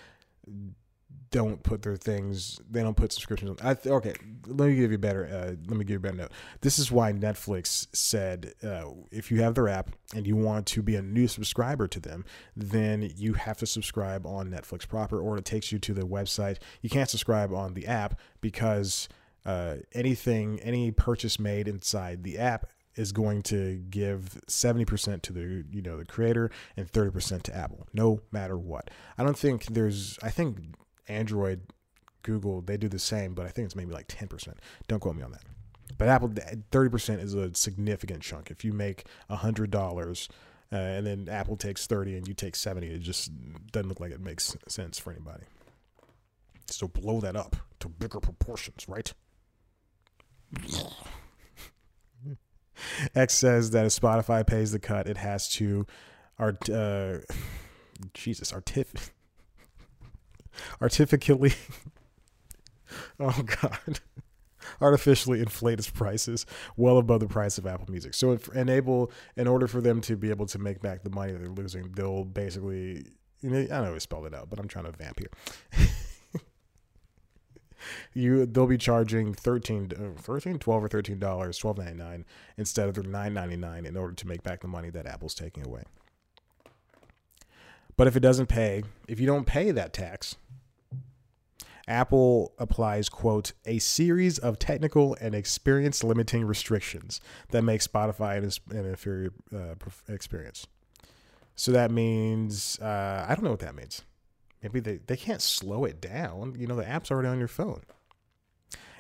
[1.31, 3.67] don't put their things they don't put subscriptions on.
[3.67, 4.13] I th- okay,
[4.45, 6.31] let me give you better uh, let me give you a better note.
[6.61, 10.81] This is why Netflix said uh, if you have their app and you want to
[10.81, 15.37] be a new subscriber to them, then you have to subscribe on Netflix proper or
[15.37, 16.57] it takes you to the website.
[16.81, 19.09] You can't subscribe on the app because
[19.45, 25.63] uh, anything any purchase made inside the app is going to give 70% to the
[25.71, 28.89] you know the creator and 30% to Apple no matter what.
[29.17, 30.57] I don't think there's I think
[31.07, 31.61] Android,
[32.23, 34.53] Google, they do the same, but I think it's maybe like 10%.
[34.87, 35.43] Don't quote me on that.
[35.97, 38.51] But Apple, 30% is a significant chunk.
[38.51, 40.29] If you make $100
[40.71, 43.31] uh, and then Apple takes 30 and you take 70, it just
[43.71, 45.45] doesn't look like it makes sense for anybody.
[46.69, 49.13] So blow that up to bigger proportions, right?
[53.15, 55.85] Ek says that if Spotify pays the cut, it has to
[56.37, 57.19] art uh,
[58.13, 59.11] Jesus artif
[60.81, 61.53] artificially
[63.19, 63.99] oh god
[64.81, 68.13] artificially inflate its prices well above the price of Apple Music.
[68.13, 71.33] So if enable in order for them to be able to make back the money
[71.33, 73.05] they're losing, they'll basically
[73.41, 75.31] you know, I don't know I spelled it out, but I'm trying to vamp here.
[78.13, 82.23] you they'll be charging 13 uh, 13 12 or 13 dollars 12.99
[82.57, 85.83] instead of their 9.99 in order to make back the money that Apple's taking away.
[87.95, 90.35] But if it doesn't pay, if you don't pay that tax,
[91.87, 98.37] Apple applies, quote, a series of technical and experience limiting restrictions that make Spotify
[98.71, 99.75] an, inferior uh,
[100.09, 100.67] experience.
[101.55, 104.03] So that means, uh, I don't know what that means.
[104.61, 106.55] Maybe they, they can't slow it down.
[106.57, 107.81] You know, the app's already on your phone.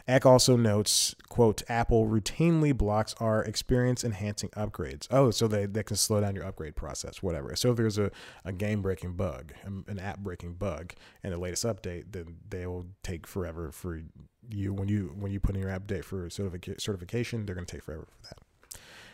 [0.07, 5.05] Ek also notes, quote, Apple routinely blocks our experience enhancing upgrades.
[5.11, 7.55] Oh, so they, they can slow down your upgrade process, whatever.
[7.57, 8.09] So if there's a,
[8.45, 10.93] a game breaking bug, um, an app breaking bug
[11.23, 14.01] in the latest update, then they will take forever for
[14.49, 17.75] you when you when you put in your update for certific- certification, they're going to
[17.75, 18.37] take forever for that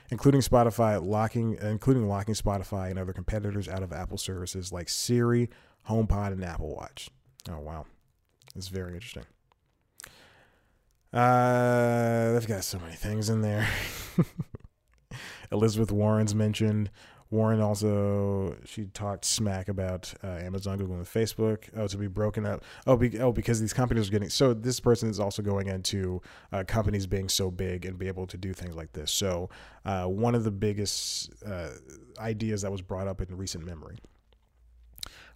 [0.09, 5.49] including Spotify locking, including locking Spotify and other competitors out of Apple services like Siri,
[5.89, 7.09] HomePod, and Apple Watch.
[7.49, 7.85] Oh wow,
[8.55, 9.23] it's very interesting.
[11.13, 13.67] Uh, they've got so many things in there.
[15.51, 16.89] Elizabeth Warren's mentioned.
[17.29, 21.63] Warren also she talked smack about uh, Amazon, Google, and Facebook.
[21.75, 22.63] Oh, to be broken up.
[22.85, 24.29] Oh, be, oh, because these companies are getting.
[24.29, 26.21] So this person is also going into
[26.51, 29.11] uh, companies being so big and be able to do things like this.
[29.11, 29.49] So
[29.83, 31.69] uh, one of the biggest uh,
[32.19, 33.97] ideas that was brought up in recent memory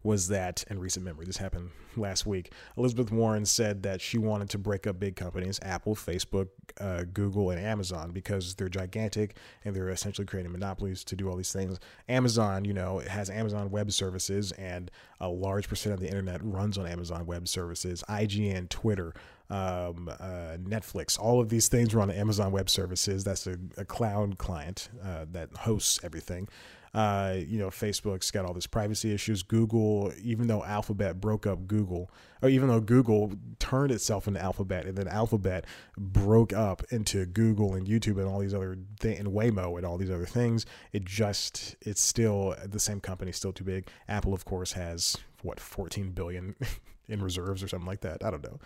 [0.07, 2.53] was that in recent memory, this happened last week.
[2.77, 6.47] Elizabeth Warren said that she wanted to break up big companies, Apple, Facebook,
[6.79, 11.35] uh, Google, and Amazon, because they're gigantic and they're essentially creating monopolies to do all
[11.35, 11.77] these things.
[12.07, 14.89] Amazon, you know, has Amazon Web Services, and
[15.19, 18.01] a large percent of the internet runs on Amazon Web Services.
[18.07, 19.13] IGN, Twitter,
[19.49, 23.25] um, uh, Netflix, all of these things run on Amazon Web Services.
[23.25, 26.47] That's a, a cloud client uh, that hosts everything.
[26.93, 29.43] Uh, you know, Facebook's got all this privacy issues.
[29.43, 32.09] Google, even though Alphabet broke up Google,
[32.41, 35.65] or even though Google turned itself into Alphabet, and then Alphabet
[35.97, 39.97] broke up into Google and YouTube and all these other things, and Waymo and all
[39.97, 43.87] these other things, it just it's still the same company, still too big.
[44.07, 46.55] Apple, of course, has what 14 billion
[47.07, 48.23] in reserves or something like that.
[48.23, 48.59] I don't know,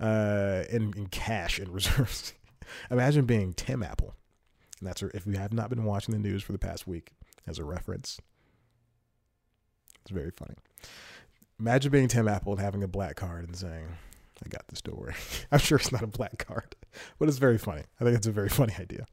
[0.00, 2.34] uh, in in cash in reserves.
[2.90, 4.14] Imagine being Tim Apple.
[4.80, 7.12] And that's if you have not been watching the news for the past week
[7.46, 8.20] as a reference.
[10.02, 10.54] It's very funny.
[11.58, 13.86] Imagine being Tim Apple and having a black card and saying,
[14.44, 15.14] I got this, don't worry.
[15.52, 16.76] I'm sure it's not a black card,
[17.18, 17.82] but it's very funny.
[18.00, 19.06] I think it's a very funny idea.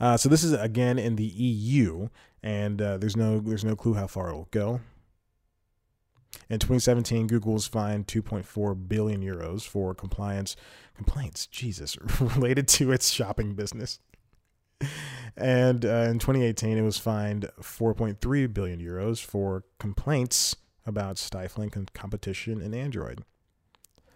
[0.00, 2.08] Uh, so this is again in the EU,
[2.42, 4.80] and uh, there's no there's no clue how far it'll go.
[6.48, 10.56] In 2017, Google's fined 2.4 billion euros for compliance
[10.94, 13.98] complaints, Jesus, related to its shopping business.
[15.36, 22.60] And uh, in 2018, it was fined 4.3 billion euros for complaints about stifling competition
[22.60, 23.22] in Android.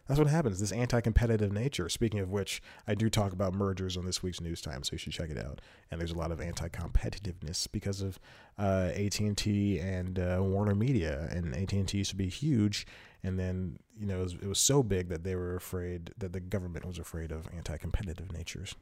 [0.09, 1.88] That's what happens, this anti competitive nature.
[1.88, 4.98] Speaking of which, I do talk about mergers on this week's News Time, so you
[4.98, 5.61] should check it out.
[5.90, 8.18] And there's a lot of anti competitiveness because of
[8.59, 11.29] uh, AT&T and uh, Warner Media.
[11.31, 12.85] And AT&T used to be huge,
[13.22, 16.33] and then you know it was, it was so big that they were afraid that
[16.33, 18.75] the government was afraid of anti competitive natures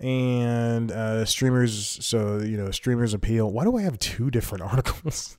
[0.00, 2.04] and uh, streamers.
[2.04, 3.50] So you know, streamers appeal.
[3.50, 5.36] Why do I have two different articles?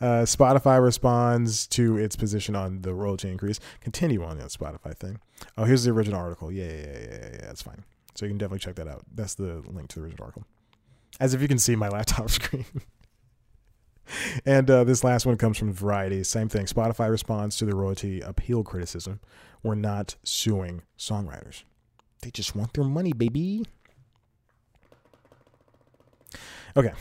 [0.00, 3.60] Uh, Spotify responds to its position on the royalty increase.
[3.80, 5.20] Continue on the Spotify thing.
[5.56, 6.50] Oh, here's the original article.
[6.50, 7.40] Yeah, yeah, yeah, yeah, yeah.
[7.42, 7.84] That's fine.
[8.14, 9.04] So you can definitely check that out.
[9.14, 10.44] That's the link to the original article.
[11.20, 12.64] As if you can see my laptop screen.
[14.44, 16.24] and uh, this last one comes from Variety.
[16.24, 16.66] Same thing.
[16.66, 19.20] Spotify responds to the royalty appeal criticism.
[19.62, 21.62] We're not suing songwriters.
[22.22, 23.64] They just want their money, baby.
[26.76, 26.92] Okay.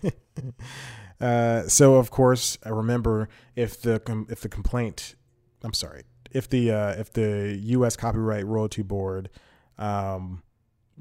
[1.20, 5.14] uh, so of course, I remember if the com- if the complaint,
[5.62, 7.96] I'm sorry, if the uh, if the U.S.
[7.96, 9.30] Copyright Royalty Board
[9.78, 10.42] um,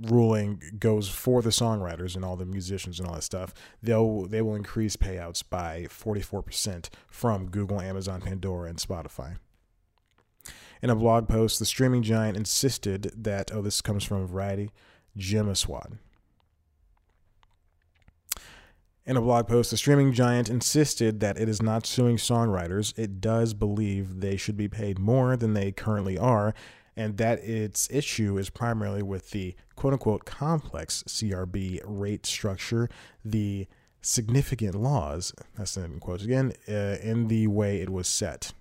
[0.01, 4.41] ruling goes for the songwriters and all the musicians and all that stuff, they'll they
[4.41, 9.37] will increase payouts by 44% from Google, Amazon, Pandora, and Spotify.
[10.81, 14.71] In a blog post, the streaming giant insisted that oh, this comes from Variety,
[15.17, 15.97] Jem Aswad.
[19.09, 22.95] In a blog post, the streaming giant insisted that it is not suing songwriters.
[22.95, 26.53] It does believe they should be paid more than they currently are,
[26.95, 32.87] and that its issue is primarily with the quote unquote complex CRB rate structure,
[33.25, 33.65] the
[33.99, 38.53] significant laws, that's in quotes again, uh, in the way it was set.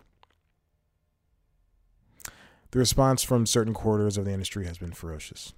[2.70, 5.52] The response from certain quarters of the industry has been ferocious.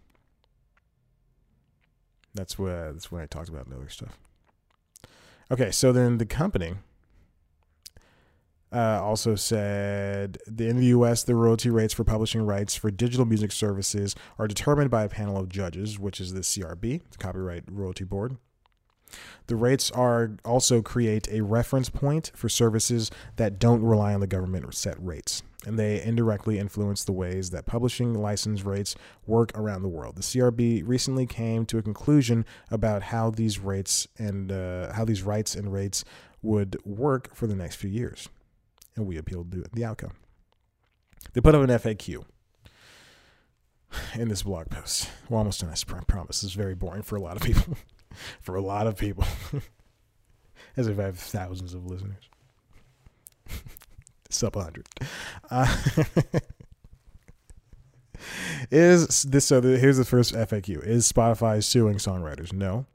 [2.34, 4.18] That's what that's what I talked about in other stuff.
[5.52, 6.74] Okay, so then the company
[8.72, 13.26] uh, also said the, in the U.S., the royalty rates for publishing rights for digital
[13.26, 17.64] music services are determined by a panel of judges, which is the CRB, the Copyright
[17.68, 18.36] Royalty Board.
[19.48, 24.28] The rates are also create a reference point for services that don't rely on the
[24.28, 28.94] government set rates and they indirectly influence the ways that publishing license rates
[29.26, 30.16] work around the world.
[30.16, 35.22] The CRB recently came to a conclusion about how these rates and uh, how these
[35.22, 36.04] rights and rates
[36.42, 38.28] would work for the next few years,
[38.96, 40.12] and we appealed to the outcome.
[41.32, 42.24] They put up an FAQ
[44.14, 45.10] in this blog post.
[45.28, 45.70] We're almost done.
[45.70, 46.42] I promise.
[46.42, 47.76] Is very boring for a lot of people.
[48.40, 49.24] for a lot of people,
[50.76, 52.28] as if I have thousands of listeners
[54.30, 54.86] sub 100.
[55.50, 55.76] Uh,
[58.70, 59.60] is this so?
[59.60, 62.52] The, here's the first FAQ: Is Spotify suing songwriters?
[62.52, 62.86] No.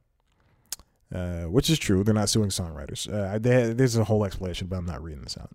[1.14, 2.02] Uh, which is true.
[2.02, 3.12] They're not suing songwriters.
[3.12, 5.50] Uh, they, there's a whole explanation, but I'm not reading this out.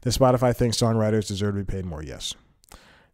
[0.00, 2.02] Does Spotify think songwriters deserve to be paid more?
[2.02, 2.34] Yes.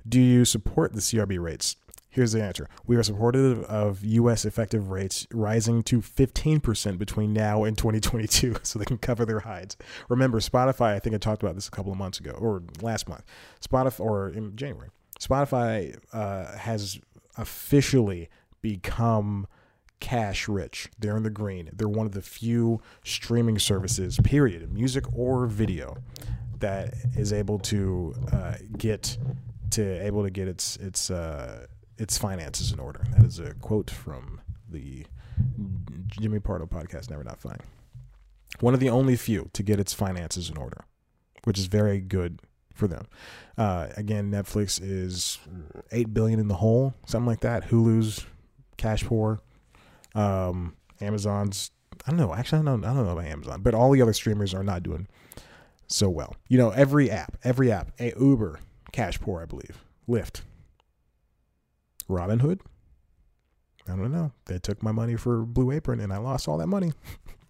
[0.08, 1.76] Do you support the CRB rates?
[2.10, 2.68] Here's the answer.
[2.86, 4.44] We are supportive of U.S.
[4.44, 9.76] effective rates rising to 15% between now and 2022 so they can cover their hides.
[10.08, 13.08] Remember, Spotify, I think I talked about this a couple of months ago or last
[13.08, 13.24] month,
[13.60, 14.88] Spotify, or in January,
[15.20, 16.98] Spotify uh, has
[17.36, 18.28] officially
[18.62, 19.46] become
[20.00, 20.88] cash rich.
[20.98, 21.70] They're in the green.
[21.72, 25.98] They're one of the few streaming services, period, music or video,
[26.60, 29.16] that is able to uh, get
[29.70, 31.66] to able to get its its uh,
[31.98, 33.04] its finances in order.
[33.16, 34.40] That is a quote from
[34.70, 35.06] the
[36.06, 37.60] Jimmy Pardo podcast, Never Not Funny.
[38.60, 40.84] One of the only few to get its finances in order,
[41.44, 42.40] which is very good
[42.72, 43.06] for them.
[43.56, 45.38] Uh, again, Netflix is
[45.92, 47.68] eight billion in the hole, something like that.
[47.68, 48.24] Hulu's
[48.76, 49.40] cash poor.
[50.14, 51.70] Um, Amazon's
[52.06, 52.34] I don't know.
[52.34, 52.88] Actually, I don't know.
[52.88, 55.08] I don't know about Amazon, but all the other streamers are not doing
[55.86, 56.36] so well.
[56.48, 58.60] You know, every app, every app, a Uber,
[58.92, 59.84] cash poor, I believe.
[60.08, 60.42] Lyft,
[62.08, 62.60] Robinhood?
[63.86, 64.32] I don't know.
[64.46, 66.92] They took my money for Blue Apron and I lost all that money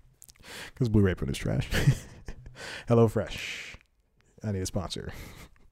[0.73, 1.69] because Blue Apron is trash.
[2.89, 3.77] Hello Fresh.
[4.43, 5.13] I need a sponsor.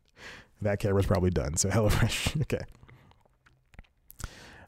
[0.62, 1.56] that camera's probably done.
[1.56, 2.64] So HelloFresh, okay.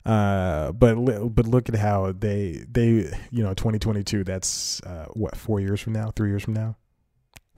[0.06, 0.94] Uh, but
[1.34, 4.24] but look at how they they you know 2022.
[4.24, 6.76] That's uh, what four years from now, three years from now,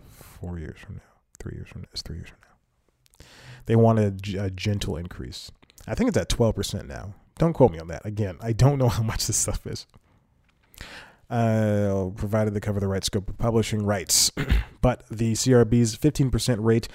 [0.09, 1.89] four years from now, three years from now.
[1.93, 3.27] It's three years from now.
[3.67, 5.53] They want a gentle increase.
[5.87, 7.15] I think it's at 12 percent now.
[7.39, 8.05] Don't quote me on that.
[8.05, 9.87] Again, I don't know how much this stuff is.
[11.29, 14.33] Uh, provided they cover the right scope of publishing rights,
[14.81, 16.89] but the CRB's 15% rate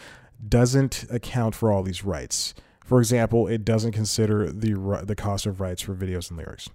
[0.46, 2.54] doesn't account for all these rights.
[2.84, 6.70] For example, it doesn't consider the the cost of rights for videos and lyrics.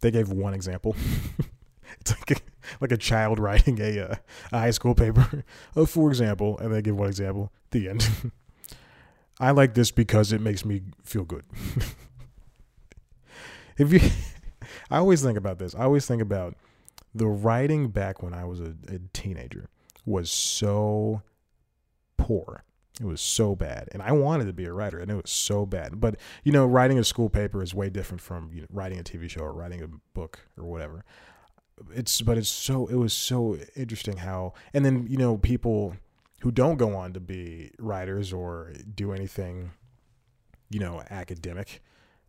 [0.00, 0.96] They gave one example.
[2.00, 2.36] it's like a,
[2.80, 4.14] like a child writing a, uh,
[4.52, 5.44] a high school paper.
[5.76, 7.52] oh, for example, and they give one example.
[7.70, 8.32] The end.
[9.40, 11.44] I like this because it makes me feel good.
[13.78, 14.00] if you,
[14.90, 15.74] I always think about this.
[15.74, 16.56] I always think about
[17.14, 19.68] the writing back when I was a, a teenager
[20.04, 21.22] was so
[22.16, 22.64] poor
[23.00, 23.88] it was so bad.
[23.92, 26.00] And I wanted to be a writer, and it was so bad.
[26.00, 29.02] But, you know, writing a school paper is way different from you know, writing a
[29.02, 31.04] TV show or writing a book or whatever.
[31.94, 35.96] It's, but it's so, it was so interesting how, and then, you know, people
[36.40, 39.70] who don't go on to be writers or do anything,
[40.70, 41.82] you know, academic.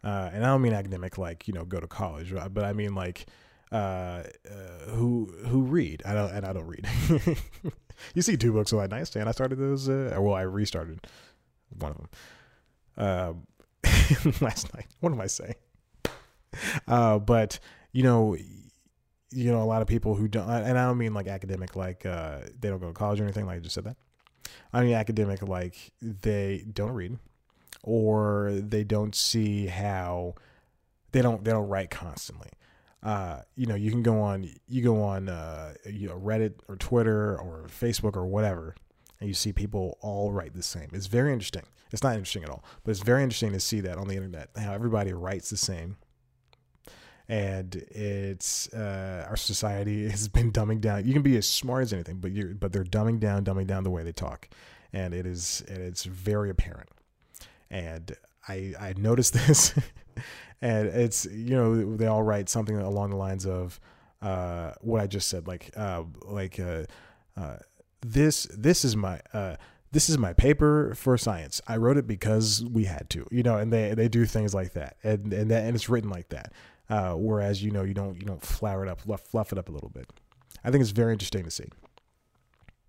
[0.03, 2.95] Uh, and I don't mean academic like, you know, go to college, but I mean
[2.95, 3.26] like,
[3.72, 6.03] uh, uh, who who read.
[6.05, 6.86] I don't and I don't read.
[8.14, 9.30] you see two books on my nightstand.
[9.30, 9.88] I started those.
[9.88, 11.07] Uh, well, I restarted
[11.80, 12.09] one of them
[12.97, 13.34] uh,
[14.41, 14.88] last night.
[14.99, 15.55] What am I saying?
[16.86, 17.59] Uh, but
[17.93, 18.36] you know,
[19.32, 22.06] you know, a lot of people who don't, and I don't mean like academic, like
[22.06, 23.46] uh, they don't go to college or anything.
[23.46, 23.98] Like I just said that.
[24.74, 27.18] I mean academic, like they don't read,
[27.84, 30.36] or they don't see how
[31.12, 32.50] they don't they don't write constantly
[33.04, 36.76] uh, you know, you can go on, you go on, uh, you know, Reddit or
[36.76, 38.76] Twitter or Facebook or whatever,
[39.20, 40.90] and you see people all write the same.
[40.94, 41.64] It's very interesting.
[41.92, 44.50] It's not interesting at all, but it's very interesting to see that on the internet
[44.56, 45.98] how everybody writes the same.
[47.32, 51.08] And it's uh, our society has been dumbing down.
[51.08, 53.84] You can be as smart as anything, but you but they're dumbing down, dumbing down
[53.84, 54.50] the way they talk,
[54.92, 56.90] and it is and it's very apparent.
[57.70, 58.16] And
[58.48, 59.74] I I noticed this
[60.62, 63.80] and it's you know they all write something along the lines of
[64.22, 66.84] uh, what I just said, like uh, like uh,
[67.36, 67.58] uh
[68.02, 69.56] this this is my uh,
[69.92, 71.62] this is my paper for science.
[71.68, 74.74] I wrote it because we had to, you know, and they they do things like
[74.74, 76.54] that, and and that, and it's written like that.
[76.92, 79.70] Uh, whereas you know you don't you don't flower it up, fluff, fluff it up
[79.70, 80.12] a little bit.
[80.62, 81.70] I think it's very interesting to see.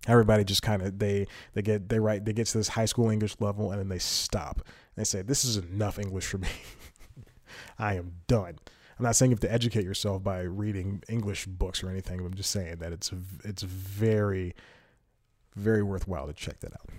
[0.07, 3.09] Everybody just kind of they they get they write they get to this high school
[3.09, 4.61] English level and then they stop.
[4.97, 6.49] They say this is enough English for me.
[7.79, 8.59] I am done.
[8.99, 12.19] I'm not saying you have to educate yourself by reading English books or anything.
[12.19, 13.09] I'm just saying that it's
[13.45, 14.53] it's very
[15.55, 16.89] very worthwhile to check that out.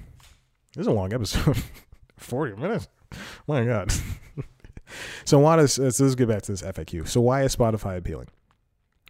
[0.75, 1.63] This is a long episode,
[2.17, 2.89] 40 minutes.
[3.47, 3.93] My God.
[5.25, 7.09] so why does let's, let's get back to this FAQ.
[7.09, 8.29] So why is Spotify appealing?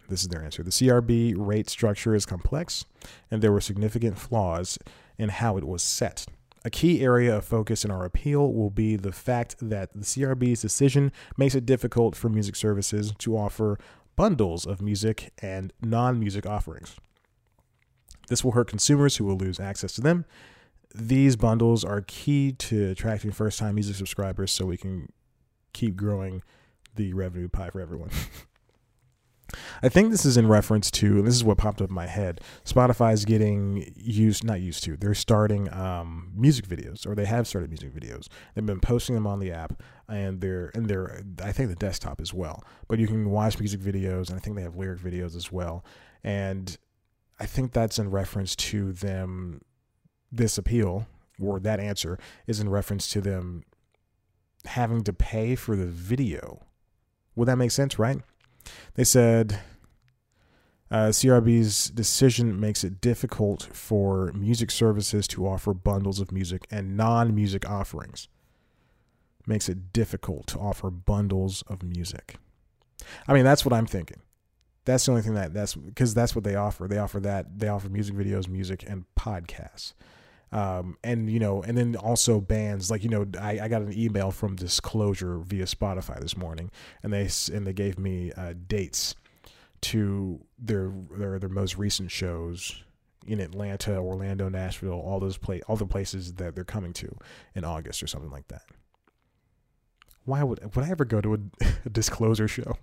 [0.07, 0.63] This is their answer.
[0.63, 2.85] The CRB rate structure is complex,
[3.31, 4.77] and there were significant flaws
[5.17, 6.25] in how it was set.
[6.63, 10.61] A key area of focus in our appeal will be the fact that the CRB's
[10.61, 13.77] decision makes it difficult for music services to offer
[14.15, 16.95] bundles of music and non music offerings.
[18.29, 20.25] This will hurt consumers who will lose access to them.
[20.93, 25.11] These bundles are key to attracting first time music subscribers so we can
[25.75, 26.41] keep growing
[26.95, 28.09] the revenue pie for everyone.
[29.83, 32.41] I think this is in reference to this is what popped up in my head.
[32.65, 34.97] Spotify's getting used, not used to.
[34.97, 38.27] They're starting um, music videos, or they have started music videos.
[38.53, 42.21] They've been posting them on the app, and they're and they're I think the desktop
[42.21, 42.63] as well.
[42.87, 45.85] But you can watch music videos, and I think they have lyric videos as well.
[46.23, 46.75] And
[47.39, 49.61] I think that's in reference to them.
[50.31, 51.07] This appeal
[51.39, 52.17] or that answer
[52.47, 53.63] is in reference to them
[54.65, 56.61] having to pay for the video.
[57.35, 58.21] Would that make sense, right?
[58.95, 59.59] They said
[60.89, 66.95] uh, CRB's decision makes it difficult for music services to offer bundles of music and
[66.95, 68.27] non music offerings.
[69.47, 72.37] Makes it difficult to offer bundles of music.
[73.27, 74.21] I mean, that's what I'm thinking.
[74.85, 76.87] That's the only thing that that's because that's what they offer.
[76.87, 77.59] They offer that.
[77.59, 79.93] They offer music videos, music, and podcasts
[80.51, 83.97] um, and you know, and then also bands like you know, I, I got an
[83.97, 86.71] email from Disclosure via Spotify this morning,
[87.03, 89.15] and they and they gave me uh, dates
[89.81, 92.83] to their their their most recent shows
[93.27, 97.17] in Atlanta, Orlando, Nashville, all those play all the places that they're coming to
[97.55, 98.63] in August or something like that.
[100.25, 102.77] Why would would I ever go to a, a Disclosure show?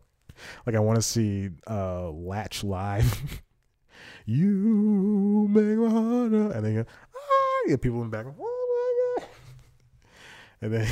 [0.66, 3.42] Like I want to see uh, Latch live.
[4.26, 6.86] you make my heart, and then
[7.64, 8.26] you get people in the back.
[8.26, 9.28] Oh my god!
[10.62, 10.88] and then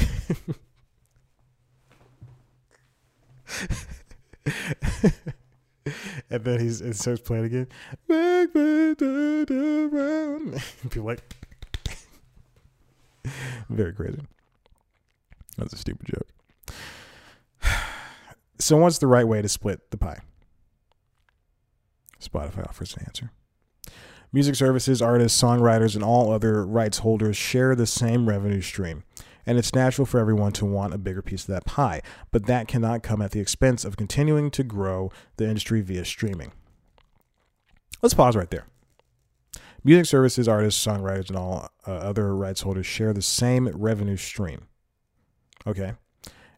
[6.31, 7.69] and then he's it starts playing again.
[10.91, 11.23] People like
[13.69, 14.21] very crazy.
[15.57, 16.29] That's a stupid joke.
[18.59, 20.19] So what's the right way to split the pie?
[22.23, 23.31] Spotify offers an answer.
[24.33, 29.03] Music services, artists, songwriters, and all other rights holders share the same revenue stream,
[29.45, 32.01] and it's natural for everyone to want a bigger piece of that pie,
[32.31, 36.53] but that cannot come at the expense of continuing to grow the industry via streaming.
[38.03, 38.67] Let's pause right there.
[39.83, 44.69] Music services, artists, songwriters, and all uh, other rights holders share the same revenue stream.
[45.67, 45.95] Okay.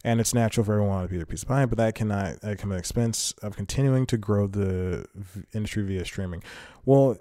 [0.04, 2.72] And it's natural for everyone to be their piece of pie, but that cannot come
[2.72, 5.06] at the expense of continuing to grow the
[5.54, 6.42] industry via streaming.
[6.84, 7.18] Well,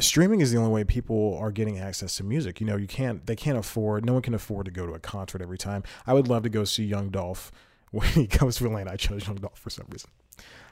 [0.00, 2.60] streaming is the only way people are getting access to music.
[2.60, 4.98] You know, you can't they can't afford no one can afford to go to a
[4.98, 5.82] concert every time.
[6.06, 7.50] I would love to go see Young Dolph
[7.90, 8.92] when he comes to Atlanta.
[8.92, 10.10] I chose Young Dolph for some reason.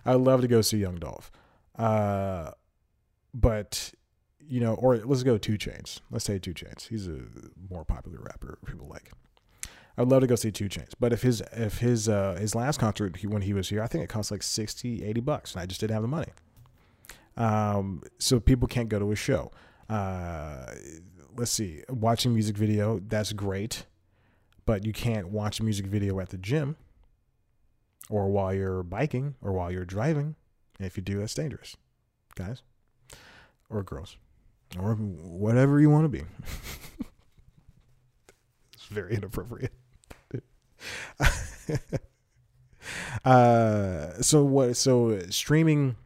[0.04, 1.30] I would love to go see Young Dolph.
[1.76, 2.52] Uh,
[3.34, 3.92] but
[4.40, 6.00] you know, or let's go 2 Chainz.
[6.10, 6.88] Let's say 2 Chainz.
[6.88, 7.20] He's a
[7.70, 9.10] more popular rapper people like.
[9.98, 12.78] I'd love to go see 2 Chainz, But if his if his uh, his last
[12.78, 15.60] concert he, when he was here, I think it cost like 60, 80 bucks, and
[15.60, 16.28] I just didn't have the money.
[17.38, 19.52] Um, so people can't go to a show.
[19.88, 20.66] Uh,
[21.36, 23.86] let's see, watching music video that's great,
[24.66, 26.76] but you can't watch a music video at the gym,
[28.10, 30.34] or while you're biking, or while you're driving.
[30.78, 31.76] And if you do, that's dangerous,
[32.34, 32.62] guys,
[33.70, 34.16] or girls,
[34.78, 36.22] or whatever you want to be.
[38.74, 39.72] it's very inappropriate.
[43.24, 44.76] uh, so what?
[44.76, 45.96] So streaming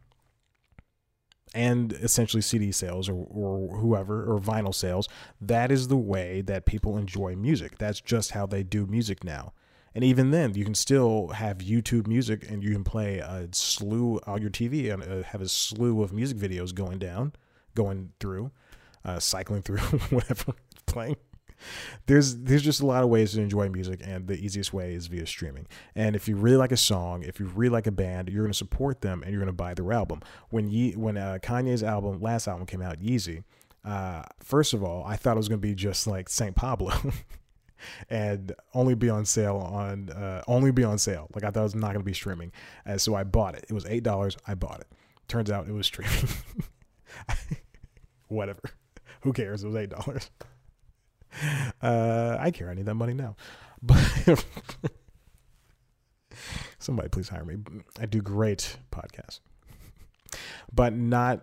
[1.53, 5.07] and essentially CD sales or, or whoever or vinyl sales.
[5.39, 7.77] That is the way that people enjoy music.
[7.77, 9.53] That's just how they do music now.
[9.95, 14.19] And even then, you can still have YouTube music and you can play a slew
[14.25, 17.33] on your TV and uh, have a slew of music videos going down,
[17.75, 18.51] going through,
[19.05, 19.77] uh, cycling through,
[20.09, 20.53] whatever
[20.87, 21.17] playing
[22.05, 25.07] there's there's just a lot of ways to enjoy music and the easiest way is
[25.07, 25.67] via streaming.
[25.95, 28.53] And if you really like a song if you really like a band you're to
[28.53, 30.21] support them and you're to buy their album.
[30.49, 33.43] When Ye- when uh, kanye's album last album came out yeezy
[33.85, 36.93] uh, first of all i thought it was to be just like saint pablo.
[38.09, 41.27] And only be on sale on uh, only be on sale.
[41.35, 42.53] Like i thought it was not going to be streaming.
[42.85, 43.65] And so i bought it.
[43.69, 44.37] It was eight dollars.
[44.47, 44.87] I bought it.
[45.27, 46.29] Turns out it was streaming.
[48.29, 48.61] Whatever.
[49.21, 49.63] Who cares?
[49.63, 50.29] It was eight dollars
[51.81, 52.69] uh, I care.
[52.69, 53.35] I need that money now.
[53.85, 54.45] But
[56.79, 57.57] somebody please hire me.
[57.99, 59.41] I do great podcasts,
[60.71, 61.41] but not.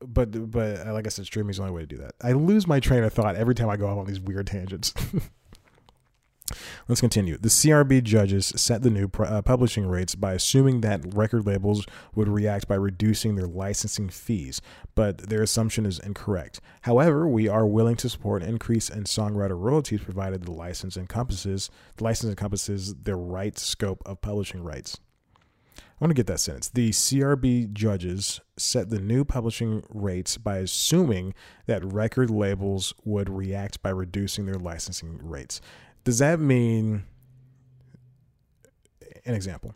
[0.00, 2.12] But but uh, like I said, streaming is the only way to do that.
[2.22, 4.94] I lose my train of thought every time I go off on these weird tangents.
[6.88, 7.36] Let's continue.
[7.36, 12.28] The CRB judges set the new uh, publishing rates by assuming that record labels would
[12.28, 14.60] react by reducing their licensing fees,
[14.94, 16.60] but their assumption is incorrect.
[16.82, 21.70] However, we are willing to support an increase in songwriter royalties provided the license encompasses
[21.96, 24.98] the license encompasses the right scope of publishing rights.
[26.00, 26.68] I want to get that sentence.
[26.68, 31.34] The CRB judges set the new publishing rates by assuming
[31.66, 35.60] that record labels would react by reducing their licensing rates.
[36.04, 37.04] Does that mean
[39.24, 39.74] an example?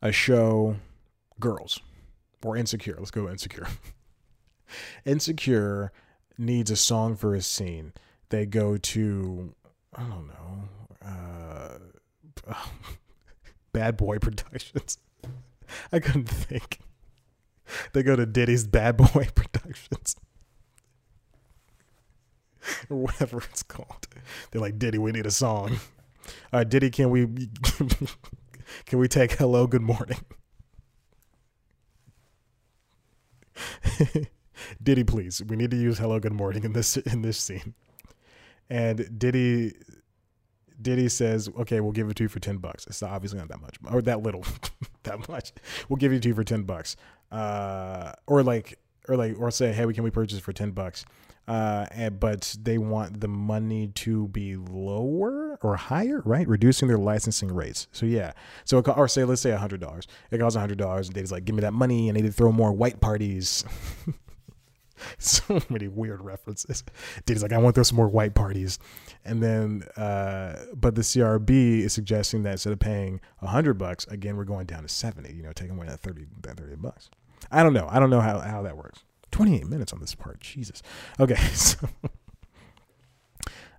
[0.00, 0.76] A show,
[1.38, 1.80] Girls,
[2.44, 2.96] or Insecure.
[2.98, 3.68] Let's go Insecure.
[5.04, 5.92] Insecure
[6.38, 7.92] needs a song for a scene.
[8.30, 9.54] They go to,
[9.94, 10.68] I don't know,
[11.04, 11.78] uh,
[13.72, 14.98] Bad Boy Productions.
[15.92, 16.80] I couldn't think.
[17.92, 20.16] They go to Diddy's Bad Boy Productions.
[22.90, 24.08] or whatever it's called.
[24.50, 25.78] They're like, Diddy, we need a song.
[26.68, 27.26] Diddy, can we
[28.86, 30.18] can we take hello, good morning?
[34.82, 37.74] Diddy, please, we need to use hello, good morning in this in this scene.
[38.70, 39.74] And Diddy
[40.80, 43.60] Diddy says, "Okay, we'll give it to you for ten bucks." It's obviously not that
[43.60, 44.44] much, or that little,
[45.04, 45.52] that much.
[45.88, 46.96] We'll give it to you for ten bucks,
[47.30, 51.04] uh, or like, or like, or say, "Hey, we can we purchase for ten bucks?"
[51.48, 56.46] Uh, and, but they want the money to be lower or higher, right?
[56.46, 57.88] Reducing their licensing rates.
[57.92, 58.32] So yeah,
[58.64, 60.06] so it, or say let's say hundred dollars.
[60.30, 62.32] It costs hundred dollars, and Dave's like, "Give me that money," and they need to
[62.32, 63.64] throw more white parties.
[65.18, 66.84] so many weird references.
[67.26, 68.78] Diddy's like, I want to throw some more white parties.
[69.24, 74.36] And then, uh, but the CRB is suggesting that instead of paying hundred bucks, again,
[74.36, 77.10] we're going down to 70, you know, taking away that 30, that 30 bucks.
[77.50, 77.88] I don't know.
[77.90, 79.04] I don't know how, how that works.
[79.32, 80.40] 28 minutes on this part.
[80.40, 80.82] Jesus.
[81.18, 81.36] Okay.
[81.54, 81.88] So,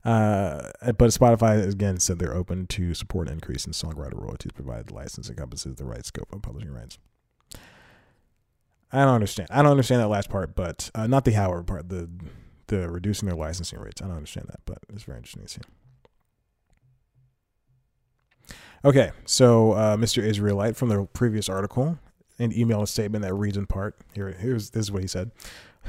[0.06, 4.88] Uh, but Spotify again said they're open to support an increase in songwriter royalties provided
[4.88, 6.98] the license encompasses the right scope of publishing rights.
[8.92, 9.48] I don't understand.
[9.50, 11.88] I don't understand that last part, but uh, not the Howard part.
[11.88, 12.10] The
[12.68, 14.02] the reducing their licensing rates.
[14.02, 15.62] I don't understand that, but it's very interesting to see.
[18.86, 20.22] Okay, so uh, Mr.
[20.22, 21.98] Israelite from the previous article
[22.40, 23.96] and email a statement that reads in part.
[24.14, 25.32] Here, here's this is what he said.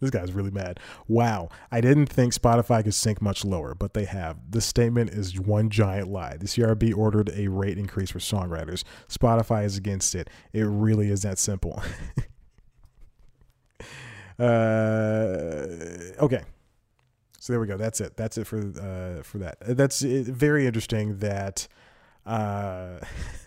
[0.00, 0.80] this guy's really mad.
[1.08, 4.38] Wow, I didn't think Spotify could sink much lower, but they have.
[4.50, 6.36] This statement is one giant lie.
[6.36, 8.84] The CRB ordered a rate increase for songwriters.
[9.08, 10.28] Spotify is against it.
[10.52, 11.82] It really is that simple.
[14.38, 15.66] uh,
[16.20, 16.42] okay.
[17.38, 17.76] So there we go.
[17.76, 18.16] That's it.
[18.16, 19.58] That's it for uh, for that.
[19.60, 21.68] That's very interesting that
[22.24, 22.98] uh,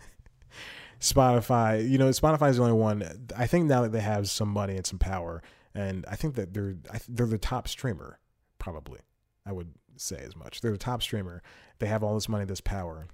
[1.00, 1.88] Spotify.
[1.88, 3.04] You know, Spotify is the only one.
[3.38, 5.42] I think now that they have some money and some power,
[5.74, 6.76] and I think that they're
[7.08, 8.20] they're the top streamer.
[8.58, 9.00] Probably,
[9.46, 10.62] I would say as much.
[10.62, 11.42] They're the top streamer.
[11.80, 13.08] They have all this money, this power,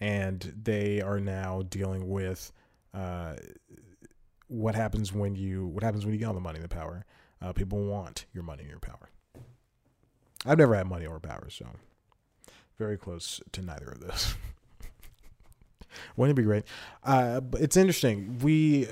[0.00, 2.52] and they are now dealing with
[2.92, 3.36] uh,
[4.48, 7.04] what happens when you what happens when you get all the money and the power.
[7.40, 9.10] Uh, people want your money and your power.
[10.44, 11.66] I've never had money or power, so
[12.78, 14.34] very close to neither of those.
[16.16, 16.64] Wouldn't it be great?
[17.04, 18.38] Uh, but it's interesting.
[18.38, 18.88] We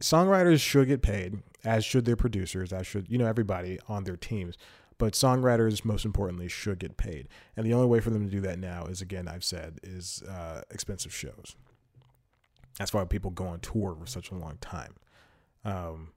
[0.00, 4.16] songwriters should get paid, as should their producers, as should you know everybody on their
[4.16, 4.56] teams.
[4.98, 8.40] But songwriters, most importantly, should get paid, and the only way for them to do
[8.40, 11.54] that now is, again, I've said, is uh, expensive shows.
[12.78, 14.94] That's why people go on tour for such a long time.
[15.64, 16.08] Um,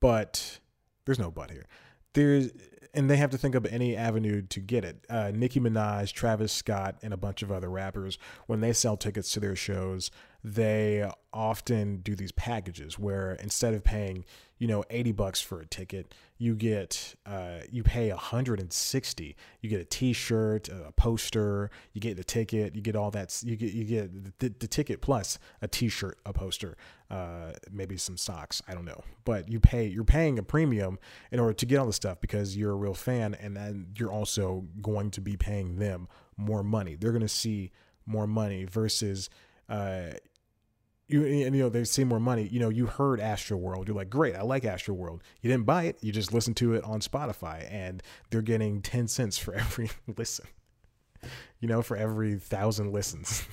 [0.00, 0.58] but
[1.04, 1.66] there's no but here
[2.14, 2.50] there's
[2.94, 5.04] and they have to think of any avenue to get it.
[5.08, 9.30] Uh, Nicki Minaj, Travis Scott, and a bunch of other rappers, when they sell tickets
[9.32, 10.10] to their shows,
[10.54, 14.24] they often do these packages where instead of paying,
[14.56, 19.36] you know, 80 bucks for a ticket, you get, uh, you pay 160.
[19.60, 23.56] You get a t-shirt, a poster, you get the ticket, you get all that, you
[23.56, 26.78] get, you get the, the ticket plus a t-shirt, a poster,
[27.10, 28.62] uh, maybe some socks.
[28.66, 30.98] I don't know, but you pay, you're paying a premium
[31.30, 33.34] in order to get all the stuff because you're a real fan.
[33.34, 36.94] And then you're also going to be paying them more money.
[36.94, 37.70] They're going to see
[38.06, 39.28] more money versus,
[39.68, 40.12] uh,
[41.08, 42.46] you and you know they see more money.
[42.46, 43.86] You know, you heard Astroworld.
[43.86, 45.20] You're like, great, I like Astroworld.
[45.40, 45.98] You didn't buy it.
[46.02, 50.46] You just listened to it on Spotify, and they're getting ten cents for every listen.
[51.60, 53.44] You know, for every thousand listens.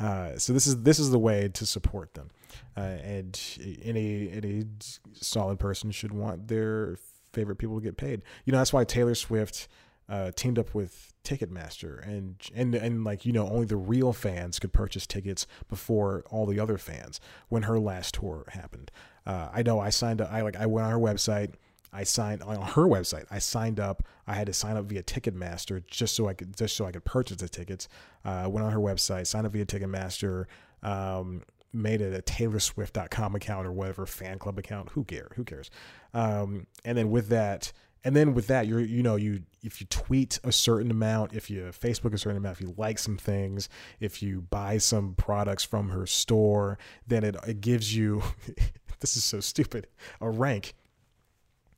[0.00, 2.30] Uh, so this is this is the way to support them,
[2.76, 3.40] uh, and
[3.82, 4.64] any any
[5.12, 6.96] solid person should want their
[7.32, 8.22] favorite people to get paid.
[8.44, 9.66] You know, that's why Taylor Swift
[10.08, 14.58] uh, teamed up with Ticketmaster, and and and like you know, only the real fans
[14.58, 18.90] could purchase tickets before all the other fans when her last tour happened.
[19.26, 20.32] Uh, I know I signed up.
[20.32, 21.54] I like I went on her website.
[21.92, 23.24] I signed on her website.
[23.30, 24.02] I signed up.
[24.26, 27.04] I had to sign up via Ticketmaster just so I could just so I could
[27.04, 27.88] purchase the tickets.
[28.24, 30.46] Uh, went on her website, signed up via Ticketmaster.
[30.82, 31.42] Um,
[31.72, 34.90] made it a TaylorSwift.com account or whatever fan club account.
[34.90, 35.28] Who care?
[35.36, 35.70] Who cares?
[36.14, 37.72] Um, and then with that,
[38.04, 41.50] and then with that you're you know you if you tweet a certain amount if
[41.50, 43.68] you facebook a certain amount if you like some things
[44.00, 48.22] if you buy some products from her store then it, it gives you
[49.00, 49.86] this is so stupid
[50.20, 50.74] a rank.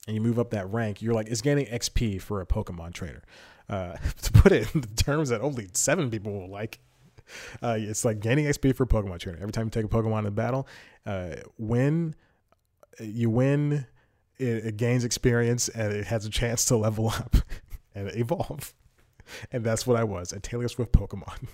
[0.07, 3.23] And you move up that rank you're like it's getting xp for a pokemon trainer
[3.68, 6.81] uh, to put it in terms that only seven people will like
[7.62, 10.35] uh, it's like gaining xp for pokemon trainer every time you take a pokemon in
[10.35, 10.66] battle
[11.07, 12.14] uh, win
[12.99, 13.87] you win
[14.41, 17.36] it, it gains experience and it has a chance to level up
[17.95, 18.74] and evolve.
[19.53, 21.49] And that's what I was a Taylor Swift Pokemon.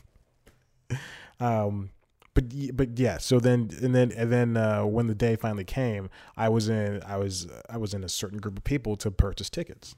[1.41, 1.91] um,
[2.33, 2.45] but
[2.77, 6.49] but yeah, so then and then and then uh, when the day finally came, I
[6.49, 9.97] was in I was I was in a certain group of people to purchase tickets.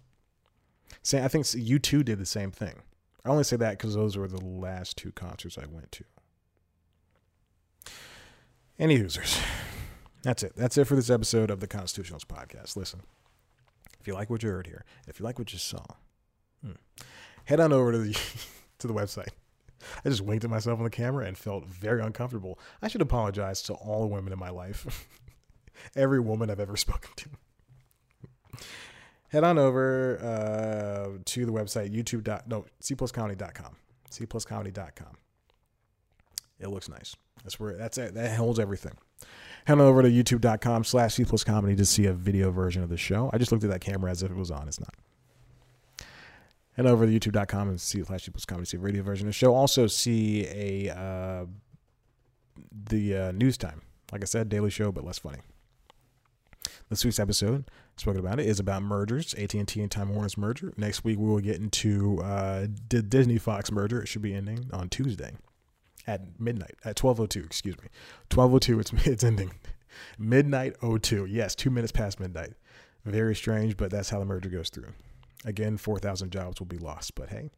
[1.02, 2.82] Say I think U2 did the same thing.
[3.24, 6.04] I only say that because those were the last two concerts I went to.
[8.78, 9.38] Any users.
[10.22, 10.52] That's it.
[10.56, 12.76] That's it for this episode of the Constitutionals podcast.
[12.76, 13.02] Listen,
[14.00, 15.84] if you like what you heard here, if you like what you saw,
[16.62, 16.72] hmm,
[17.44, 18.12] head on over to the
[18.78, 19.28] to the website.
[20.04, 22.58] I just winked at myself on the camera and felt very uncomfortable.
[22.82, 25.08] I should apologize to all the women in my life,
[25.96, 27.28] every woman I've ever spoken to.
[29.28, 32.24] Head on over uh, to the website youtube.
[32.24, 33.76] Dot, no cpluscomedy.com.
[34.10, 35.16] cpluscomedy.com.
[36.58, 37.14] It looks nice.
[37.44, 38.14] That's where that's it.
[38.14, 38.96] That holds everything
[39.68, 42.96] head over to youtube.com slash C plus comedy to see a video version of the
[42.96, 43.28] show.
[43.34, 44.66] I just looked at that camera as if it was on.
[44.66, 44.94] It's not.
[46.72, 49.28] Head over to youtube.com and see slash C plus comedy, see a radio version of
[49.28, 49.54] the show.
[49.54, 51.44] Also see a uh,
[52.72, 53.82] the uh, news time.
[54.10, 55.40] Like I said, daily show, but less funny.
[56.88, 60.72] This week's episode, spoken about it, is about mergers, AT&T and Time Warner's merger.
[60.78, 64.00] Next week, we will get into uh, the Disney Fox merger.
[64.00, 65.32] It should be ending on Tuesday
[66.08, 67.88] at midnight, at 12.02, excuse me.
[68.30, 69.52] 12.02, it's, it's ending.
[70.18, 71.26] Midnight 02.
[71.26, 72.54] Yes, two minutes past midnight.
[73.04, 74.92] Very strange, but that's how the merger goes through.
[75.44, 77.50] Again, 4,000 jobs will be lost, but hey,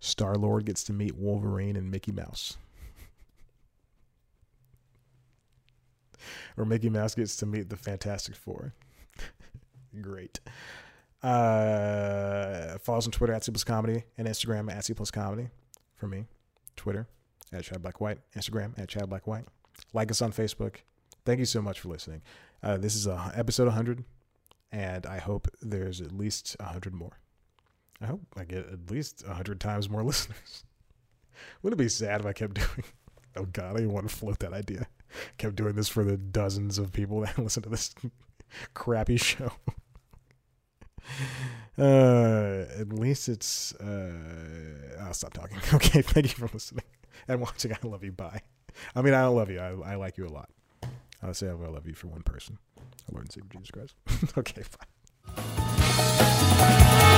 [0.00, 2.58] Star Lord gets to meet Wolverine and Mickey Mouse.
[6.56, 8.74] or Mickey Mouse gets to meet the Fantastic Four.
[10.00, 10.40] Great.
[11.22, 15.48] Uh, follow us on Twitter at C Plus Comedy and Instagram at C Plus Comedy
[15.96, 16.26] for me.
[16.76, 17.08] Twitter
[17.52, 18.18] at Chad Black White.
[18.36, 19.44] Instagram at Chad Black White.
[19.92, 20.76] Like us on Facebook.
[21.24, 22.22] Thank you so much for listening.
[22.62, 24.04] Uh, this is uh, episode 100,
[24.72, 27.18] and I hope there's at least 100 more.
[28.00, 30.64] I hope I get at least 100 times more listeners.
[31.62, 32.84] Wouldn't it be sad if I kept doing
[33.36, 34.86] Oh God, I even want to float that idea.
[35.38, 37.94] Kept doing this for the dozens of people that listen to this
[38.74, 39.52] crappy show.
[41.78, 43.72] Uh, at least it's.
[43.76, 44.12] Uh,
[45.00, 45.58] I'll stop talking.
[45.72, 46.84] Okay, thank you for listening
[47.28, 47.72] and watching.
[47.72, 48.12] I love you.
[48.12, 48.42] Bye.
[48.94, 49.58] I mean, I don't love you.
[49.60, 50.50] I, I like you a lot.
[51.22, 52.58] I'll say I will love you for one person.
[53.10, 53.94] Lord and Savior Jesus Christ.
[54.38, 54.62] okay,
[55.26, 57.14] bye.